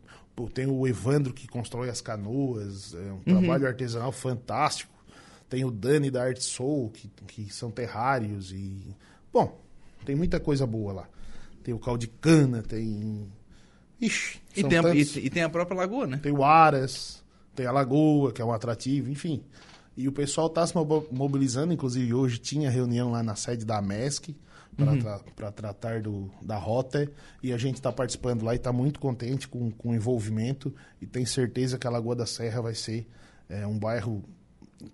pô, 0.41 0.49
tem 0.49 0.67
o 0.67 0.87
Evandro 0.87 1.35
que 1.35 1.47
constrói 1.47 1.91
as 1.91 2.01
canoas, 2.01 2.95
é 2.95 3.13
um 3.13 3.15
Uhum. 3.17 3.41
trabalho 3.41 3.67
artesanal 3.67 4.11
fantástico. 4.13 4.93
Tem 5.49 5.65
o 5.65 5.71
Dani 5.71 6.11
da 6.11 6.23
Arte 6.23 6.43
Soul, 6.45 6.91
que, 6.91 7.09
que 7.27 7.53
são 7.53 7.71
terrários 7.71 8.53
e... 8.53 8.97
Bom, 9.33 9.61
tem 10.07 10.15
muita 10.17 10.39
coisa 10.41 10.67
boa 10.67 10.93
lá. 10.93 11.09
Tem 11.63 11.75
o 11.75 11.79
caldo 11.79 12.01
de 12.01 12.07
cana, 12.07 12.63
tem... 12.63 13.27
Ixi, 14.01 14.41
E 14.57 14.65
tem, 14.65 14.79
a, 14.79 14.95
e, 14.95 15.01
e 15.01 15.29
tem 15.31 15.43
a 15.43 15.49
própria 15.51 15.77
lagoa, 15.77 16.07
né? 16.07 16.19
Tem 16.23 16.33
o 16.33 16.43
Aras, 16.43 17.23
tem 17.55 17.67
a 17.67 17.73
Lagoa, 17.73 18.33
que 18.33 18.41
é 18.41 18.45
um 18.45 18.53
atrativo, 18.53 19.11
enfim. 19.11 19.43
E 19.95 20.09
o 20.09 20.13
pessoal 20.13 20.47
está 20.47 20.67
se 20.67 20.73
mobilizando, 21.11 21.75
inclusive 21.75 22.15
hoje 22.15 22.39
tinha 22.39 22.71
reunião 22.71 23.11
lá 23.11 23.23
na 23.23 23.35
sede 23.35 23.65
da 23.67 23.83
MESC 23.83 24.35
para 25.37 25.53
tratar 25.53 26.01
do, 26.01 26.31
da 26.41 26.57
rota 26.57 27.11
e 27.43 27.53
a 27.53 27.59
gente 27.59 27.77
está 27.77 27.93
participando 27.93 28.43
lá 28.43 28.55
e 28.55 28.57
está 28.57 28.73
muito 28.73 28.99
contente 28.99 29.47
com, 29.47 29.71
com 29.71 29.91
o 29.91 29.95
envolvimento 29.95 30.75
e 31.01 31.07
tem 31.07 31.27
certeza 31.27 31.79
que 31.79 31.87
a 31.87 31.91
Lagoa 31.91 32.17
da 32.17 32.27
Serra 32.27 32.63
vai 32.63 32.75
ser 32.75 33.07
é, 33.49 33.67
um 33.67 33.79
bairro 33.79 34.25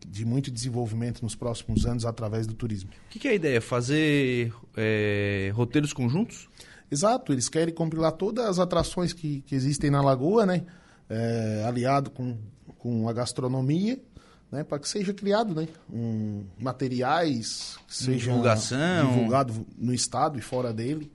de 0.06 0.24
muito 0.24 0.50
desenvolvimento 0.50 1.22
nos 1.22 1.34
próximos 1.34 1.86
anos 1.86 2.04
através 2.04 2.46
do 2.46 2.54
turismo. 2.54 2.90
O 2.90 3.10
que, 3.10 3.18
que 3.18 3.28
é 3.28 3.32
a 3.32 3.34
ideia? 3.34 3.60
Fazer 3.60 4.52
é, 4.76 5.52
roteiros 5.54 5.92
conjuntos? 5.92 6.48
Exato, 6.90 7.32
eles 7.32 7.48
querem 7.48 7.74
compilar 7.74 8.12
todas 8.12 8.46
as 8.46 8.58
atrações 8.58 9.12
que, 9.12 9.42
que 9.42 9.54
existem 9.54 9.90
na 9.90 10.00
Lagoa, 10.00 10.46
né? 10.46 10.64
É, 11.08 11.64
aliado 11.66 12.10
com, 12.10 12.36
com 12.78 13.08
a 13.08 13.12
gastronomia, 13.12 14.00
né? 14.50 14.64
Para 14.64 14.78
que 14.78 14.88
seja 14.88 15.12
criado, 15.12 15.54
né? 15.54 15.68
Um, 15.92 16.44
materiais, 16.58 17.78
que 17.86 17.94
seja 17.94 18.30
Divulgação. 18.30 19.10
divulgado 19.10 19.66
no 19.76 19.92
estado 19.92 20.38
e 20.38 20.42
fora 20.42 20.72
dele, 20.72 21.10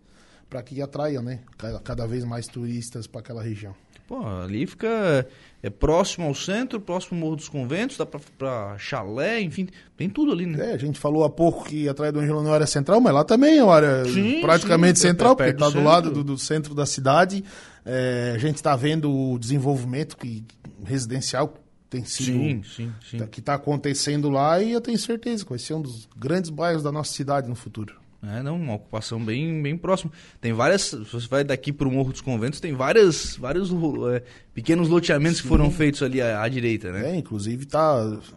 para 0.49 0.61
que 0.61 0.81
atraia, 0.81 1.21
né? 1.21 1.39
Cada, 1.83 2.05
vez 2.05 2.23
mais 2.23 2.47
turistas 2.47 3.07
para 3.07 3.21
aquela 3.21 3.41
região. 3.41 3.73
Pô, 4.07 4.27
ali 4.27 4.67
fica 4.67 5.25
é 5.63 5.69
próximo 5.69 6.27
ao 6.27 6.35
centro, 6.35 6.81
próximo 6.81 7.15
ao 7.15 7.21
Morro 7.21 7.37
dos 7.37 7.47
Conventos, 7.47 7.97
dá 7.97 8.05
pra 8.05 8.77
chalé, 8.77 9.39
enfim, 9.39 9.69
tem 9.95 10.09
tudo 10.09 10.33
ali, 10.33 10.45
né? 10.45 10.71
É, 10.71 10.73
a 10.73 10.77
gente 10.77 10.99
falou 10.99 11.23
há 11.23 11.29
pouco 11.29 11.63
que 11.63 11.87
atrás 11.87 12.11
do 12.11 12.19
Angelão 12.19 12.43
não 12.43 12.51
é 12.51 12.55
área 12.55 12.67
central, 12.67 12.99
mas 12.99 13.13
lá 13.13 13.23
também 13.23 13.59
é 13.59 13.63
uma 13.63 13.73
área 13.73 14.03
Sim, 14.03 14.41
praticamente 14.41 14.99
sim, 14.99 15.07
central, 15.07 15.31
é 15.31 15.35
porque 15.35 15.53
perto 15.53 15.63
está 15.63 15.69
do 15.69 15.81
do 15.81 15.87
lado 15.87 16.11
do, 16.11 16.23
do 16.25 16.37
centro 16.37 16.75
da 16.75 16.85
cidade. 16.85 17.41
É, 17.85 18.33
a 18.35 18.37
gente 18.37 18.57
está 18.57 18.75
vendo 18.75 19.09
o 19.09 19.39
desenvolvimento 19.39 20.17
que, 20.17 20.43
residencial 20.83 21.53
tem 21.91 22.05
sido 22.05 22.31
Sim, 22.31 22.63
sim, 22.63 22.93
sim. 23.07 23.17
tá- 23.17 23.27
que 23.27 23.41
está 23.41 23.53
acontecendo 23.53 24.29
lá 24.29 24.61
e 24.61 24.71
eu 24.71 24.79
tenho 24.79 24.97
certeza 24.97 25.43
que 25.43 25.49
vai 25.49 25.59
ser 25.59 25.73
um 25.73 25.81
dos 25.81 26.07
grandes 26.17 26.49
bairros 26.49 26.81
da 26.81 26.91
nossa 26.91 27.11
cidade 27.13 27.49
no 27.49 27.55
futuro. 27.55 27.99
É, 28.23 28.41
não, 28.43 28.55
uma 28.55 28.75
ocupação 28.75 29.19
bem, 29.23 29.61
bem 29.63 29.75
próxima. 29.75 30.11
Tem 30.39 30.53
várias, 30.53 30.83
se 30.83 30.95
você 31.11 31.27
vai 31.27 31.43
daqui 31.43 31.73
pro 31.73 31.91
Morro 31.91 32.11
dos 32.11 32.21
Conventos, 32.21 32.59
tem 32.59 32.71
várias, 32.71 33.35
vários 33.35 33.71
é, 34.13 34.23
pequenos 34.53 34.87
loteamentos 34.87 35.41
que 35.41 35.47
foram 35.47 35.71
feitos 35.71 36.03
ali 36.03 36.21
à, 36.21 36.43
à 36.43 36.47
direita, 36.47 36.91
né? 36.91 37.11
É, 37.11 37.15
inclusive 37.15 37.65
tá. 37.65 37.95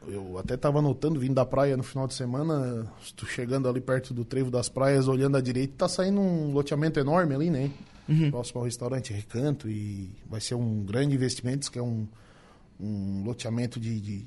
Eu 0.09 0.39
até 0.39 0.55
estava 0.55 0.81
notando, 0.81 1.21
vindo 1.21 1.35
da 1.35 1.45
praia 1.45 1.77
no 1.77 1.83
final 1.83 2.09
de 2.09 2.15
semana, 2.15 2.91
estou 3.05 3.29
chegando 3.29 3.69
ali 3.69 3.81
perto 3.81 4.15
do 4.15 4.25
trevo 4.25 4.51
das 4.51 4.71
praias, 4.71 5.07
olhando 5.07 5.37
à 5.37 5.41
direita, 5.41 5.75
tá 5.77 5.89
saindo 5.89 6.19
um 6.19 6.51
loteamento 6.51 6.99
enorme 6.99 7.35
ali, 7.35 7.51
né? 7.51 7.71
Uhum. 8.09 8.31
Próximo 8.31 8.61
ao 8.61 8.65
restaurante 8.65 9.13
Recanto 9.13 9.69
e 9.69 10.11
vai 10.29 10.41
ser 10.41 10.55
um 10.55 10.83
grande 10.83 11.15
investimento, 11.15 11.71
que 11.71 11.79
é 11.79 11.83
um, 11.83 12.07
um 12.81 13.23
loteamento 13.25 13.79
de, 13.81 14.01
de, 14.01 14.27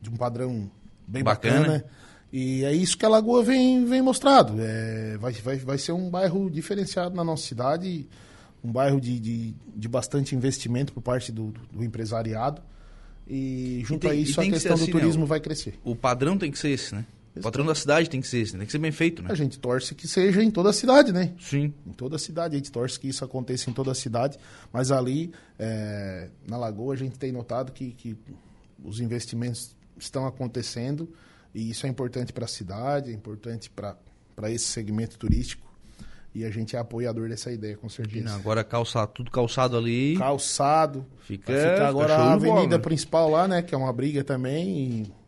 de 0.00 0.10
um 0.10 0.16
padrão 0.16 0.70
bem 1.06 1.22
Bacana. 1.22 1.58
bacana. 1.60 1.84
E 2.32 2.64
é 2.64 2.72
isso 2.72 2.96
que 2.96 3.04
a 3.04 3.08
Lagoa 3.08 3.42
vem, 3.42 3.84
vem 3.84 4.00
mostrado. 4.00 4.54
É, 4.58 5.16
vai, 5.18 5.32
vai, 5.32 5.56
vai 5.58 5.78
ser 5.78 5.92
um 5.92 6.08
bairro 6.08 6.50
diferenciado 6.50 7.14
na 7.14 7.22
nossa 7.22 7.46
cidade, 7.46 8.08
um 8.64 8.72
bairro 8.72 8.98
de, 9.00 9.18
de, 9.20 9.54
de 9.76 9.88
bastante 9.88 10.34
investimento 10.34 10.92
por 10.94 11.02
parte 11.02 11.30
do, 11.30 11.52
do 11.70 11.84
empresariado. 11.84 12.62
E 13.28 13.82
junto 13.84 14.00
tem- 14.02 14.10
a 14.10 14.14
e 14.14 14.22
isso 14.22 14.40
a 14.40 14.44
questão 14.44 14.74
assim, 14.74 14.86
do 14.86 14.94
né, 14.94 15.00
turismo 15.00 15.24
o- 15.24 15.26
vai 15.26 15.40
crescer. 15.40 15.78
O 15.84 15.94
padrão 15.94 16.38
tem 16.38 16.50
que 16.50 16.58
ser 16.58 16.70
esse, 16.70 16.94
né? 16.94 17.04
O 17.34 17.40
padrão 17.40 17.64
da 17.64 17.74
cidade 17.74 18.10
tem 18.10 18.20
que 18.20 18.28
ser 18.28 18.44
né? 18.52 18.58
tem 18.58 18.66
que 18.66 18.72
ser 18.72 18.78
bem 18.78 18.92
feito, 18.92 19.22
né? 19.22 19.28
A 19.30 19.34
gente 19.34 19.58
torce 19.58 19.94
que 19.94 20.06
seja 20.06 20.42
em 20.42 20.50
toda 20.50 20.68
a 20.70 20.72
cidade, 20.72 21.12
né? 21.12 21.32
Sim. 21.40 21.72
Em 21.86 21.92
toda 21.92 22.16
a 22.16 22.18
cidade, 22.18 22.54
a 22.54 22.58
gente 22.58 22.70
torce 22.70 23.00
que 23.00 23.08
isso 23.08 23.24
aconteça 23.24 23.70
em 23.70 23.72
toda 23.72 23.90
a 23.90 23.94
cidade, 23.94 24.38
mas 24.72 24.90
ali 24.92 25.32
é, 25.58 26.28
na 26.46 26.56
Lagoa 26.58 26.94
a 26.94 26.96
gente 26.96 27.18
tem 27.18 27.32
notado 27.32 27.72
que, 27.72 27.92
que 27.92 28.16
os 28.84 29.00
investimentos 29.00 29.74
estão 29.98 30.26
acontecendo 30.26 31.08
e 31.54 31.70
isso 31.70 31.86
é 31.86 31.88
importante 31.88 32.32
para 32.32 32.44
a 32.44 32.48
cidade, 32.48 33.10
é 33.10 33.14
importante 33.14 33.70
para 33.70 33.96
esse 34.50 34.66
segmento 34.66 35.18
turístico 35.18 35.72
e 36.34 36.44
a 36.44 36.50
gente 36.50 36.76
é 36.76 36.78
apoiador 36.78 37.28
dessa 37.28 37.52
ideia, 37.52 37.76
com 37.76 37.88
certeza. 37.88 38.24
Não, 38.24 38.34
agora 38.36 38.64
calçar, 38.64 39.06
tudo 39.06 39.30
calçado 39.30 39.76
ali. 39.76 40.16
Calçado, 40.16 41.06
Fica- 41.20 41.52
fica 41.52 41.88
agora 41.88 42.14
a 42.14 42.18
bola, 42.18 42.32
avenida 42.34 42.76
né? 42.78 42.82
principal 42.82 43.30
lá, 43.30 43.46
né, 43.46 43.62
que 43.62 43.74
é 43.74 43.78
uma 43.78 43.92
briga 43.92 44.24
também. 44.24 44.68
E, 45.02 45.21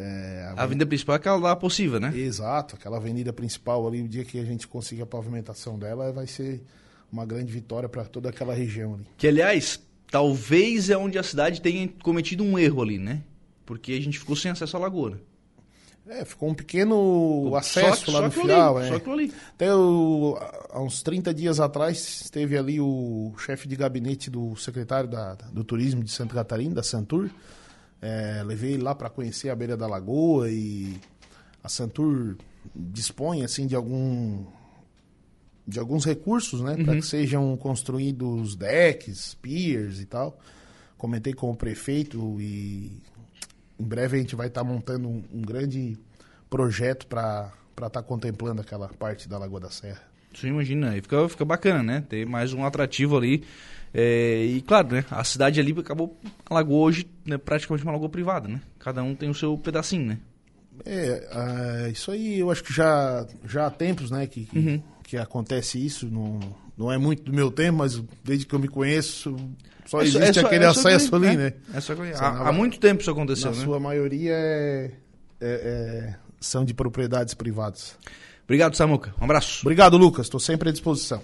é, 0.00 0.52
A 0.56 0.62
avenida 0.62 0.86
principal 0.86 1.14
é 1.14 1.18
aquela 1.18 1.36
lá 1.36 1.56
possível, 1.56 2.00
né? 2.00 2.12
Exato, 2.16 2.76
aquela 2.76 2.96
avenida 2.96 3.32
principal 3.32 3.86
ali, 3.86 4.02
o 4.02 4.08
dia 4.08 4.24
que 4.24 4.38
a 4.38 4.44
gente 4.44 4.66
conseguir 4.66 5.02
a 5.02 5.06
pavimentação 5.06 5.78
dela, 5.78 6.12
vai 6.12 6.26
ser 6.26 6.62
uma 7.12 7.24
grande 7.26 7.52
vitória 7.52 7.88
para 7.88 8.04
toda 8.04 8.28
aquela 8.28 8.54
região 8.54 8.94
ali. 8.94 9.06
Que, 9.16 9.26
aliás, 9.28 9.80
talvez 10.10 10.90
é 10.90 10.96
onde 10.96 11.18
a 11.18 11.22
cidade 11.22 11.60
tenha 11.60 11.88
cometido 12.02 12.42
um 12.44 12.58
erro 12.58 12.82
ali, 12.82 12.98
né? 12.98 13.22
Porque 13.66 13.92
a 13.92 14.00
gente 14.00 14.18
ficou 14.18 14.34
sem 14.36 14.50
acesso 14.50 14.76
à 14.76 14.80
lagoa. 14.80 15.10
né? 15.10 15.16
É, 16.08 16.24
ficou 16.24 16.48
um 16.48 16.54
pequeno 16.54 17.46
Só- 17.50 17.56
acesso 17.56 18.10
lá 18.10 18.18
só 18.20 18.24
no 18.26 18.30
final. 18.32 18.78
ali, 18.78 18.86
é. 18.86 18.88
Só 18.90 18.96
aquilo 18.96 19.12
ali. 19.12 19.32
Até 19.54 19.72
o- 19.72 20.36
há 20.70 20.82
uns 20.82 21.02
30 21.04 21.32
dias 21.32 21.60
atrás, 21.60 22.22
esteve 22.22 22.56
ali 22.58 22.80
o 22.80 23.32
chefe 23.38 23.68
de 23.68 23.76
gabinete 23.76 24.28
do 24.28 24.56
secretário 24.56 25.08
da- 25.08 25.34
do 25.52 25.62
Turismo 25.62 26.02
de 26.02 26.10
Santa 26.10 26.34
Catarina, 26.34 26.74
da 26.74 26.82
Santur. 26.82 27.30
É, 28.02 28.42
levei 28.44 28.72
ele 28.72 28.82
lá 28.82 28.94
para 28.94 29.10
conhecer 29.10 29.50
a 29.50 29.56
beira 29.56 29.76
da 29.76 29.86
lagoa 29.86 30.50
e 30.50 30.98
a 31.62 31.68
Santur 31.68 32.36
dispõe 32.74 33.44
assim 33.44 33.66
de 33.66 33.74
algum 33.74 34.44
de 35.66 35.78
alguns 35.78 36.04
recursos, 36.04 36.60
né, 36.62 36.76
para 36.82 36.96
que 36.96 37.02
sejam 37.02 37.56
construídos 37.56 38.56
decks, 38.56 39.34
piers 39.34 40.00
e 40.00 40.06
tal. 40.06 40.36
Comentei 40.98 41.32
com 41.32 41.50
o 41.50 41.56
prefeito 41.56 42.40
e 42.40 43.00
em 43.78 43.84
breve 43.84 44.16
a 44.16 44.20
gente 44.20 44.34
vai 44.34 44.48
estar 44.48 44.64
montando 44.64 45.08
um, 45.08 45.22
um 45.32 45.42
grande 45.42 45.96
projeto 46.48 47.06
para 47.06 47.52
estar 47.86 48.02
contemplando 48.02 48.60
aquela 48.60 48.88
parte 48.88 49.28
da 49.28 49.38
Lagoa 49.38 49.60
da 49.60 49.70
Serra. 49.70 50.09
Você 50.34 50.46
imagina, 50.48 50.90
aí 50.90 51.00
fica, 51.00 51.28
fica 51.28 51.44
bacana, 51.44 51.82
né? 51.82 52.04
Ter 52.08 52.26
mais 52.26 52.52
um 52.52 52.64
atrativo 52.64 53.16
ali. 53.16 53.42
É, 53.92 54.44
e 54.44 54.60
claro, 54.62 54.88
né? 54.94 55.04
A 55.10 55.24
cidade 55.24 55.58
ali 55.58 55.74
acabou. 55.78 56.16
A 56.48 56.54
lagoa 56.54 56.78
hoje 56.86 57.06
é 57.28 57.36
praticamente 57.36 57.84
uma 57.84 57.92
lagoa 57.92 58.08
privada, 58.08 58.46
né? 58.48 58.60
Cada 58.78 59.02
um 59.02 59.14
tem 59.14 59.28
o 59.28 59.34
seu 59.34 59.58
pedacinho, 59.58 60.06
né? 60.06 60.18
É, 60.86 61.28
ah, 61.32 61.88
isso 61.90 62.10
aí 62.10 62.38
eu 62.38 62.50
acho 62.50 62.62
que 62.64 62.72
já, 62.72 63.26
já 63.46 63.66
há 63.66 63.70
tempos, 63.70 64.10
né, 64.10 64.26
que, 64.26 64.46
que, 64.46 64.58
Uhum. 64.58 64.82
que 65.02 65.16
acontece 65.18 65.84
isso. 65.84 66.06
Não, 66.08 66.38
não 66.78 66.90
é 66.90 66.96
muito 66.96 67.22
do 67.24 67.32
meu 67.34 67.50
tempo, 67.50 67.78
mas 67.78 68.00
desde 68.24 68.46
que 68.46 68.54
eu 68.54 68.58
me 68.58 68.68
conheço, 68.68 69.36
só 69.84 70.00
É 70.00 70.04
existe 70.04 70.38
é 70.38 70.42
aquele 70.42 70.64
é 70.64 70.68
acesso 70.68 71.14
ali, 71.16 71.26
né? 71.36 71.36
né? 71.36 71.52
É 71.74 71.80
só 71.80 71.94
que- 71.94 72.00
há, 72.00 72.48
há 72.48 72.52
muito 72.52 72.78
tempo 72.78 73.02
isso 73.02 73.10
aconteceu, 73.10 73.50
Na 73.50 73.56
né? 73.58 73.62
sua 73.64 73.78
maioria 73.80 74.32
é, 74.32 74.90
é- 75.40 75.46
é- 76.12 76.14
são 76.40 76.64
de 76.64 76.72
propriedades 76.72 77.34
privadas. 77.34 77.98
Obrigado, 78.50 78.74
Samuca. 78.74 79.14
Um 79.20 79.24
abraço. 79.26 79.60
Obrigado, 79.62 79.96
Lucas. 79.96 80.26
Estou 80.26 80.40
sempre 80.40 80.70
à 80.70 80.72
disposição. 80.72 81.22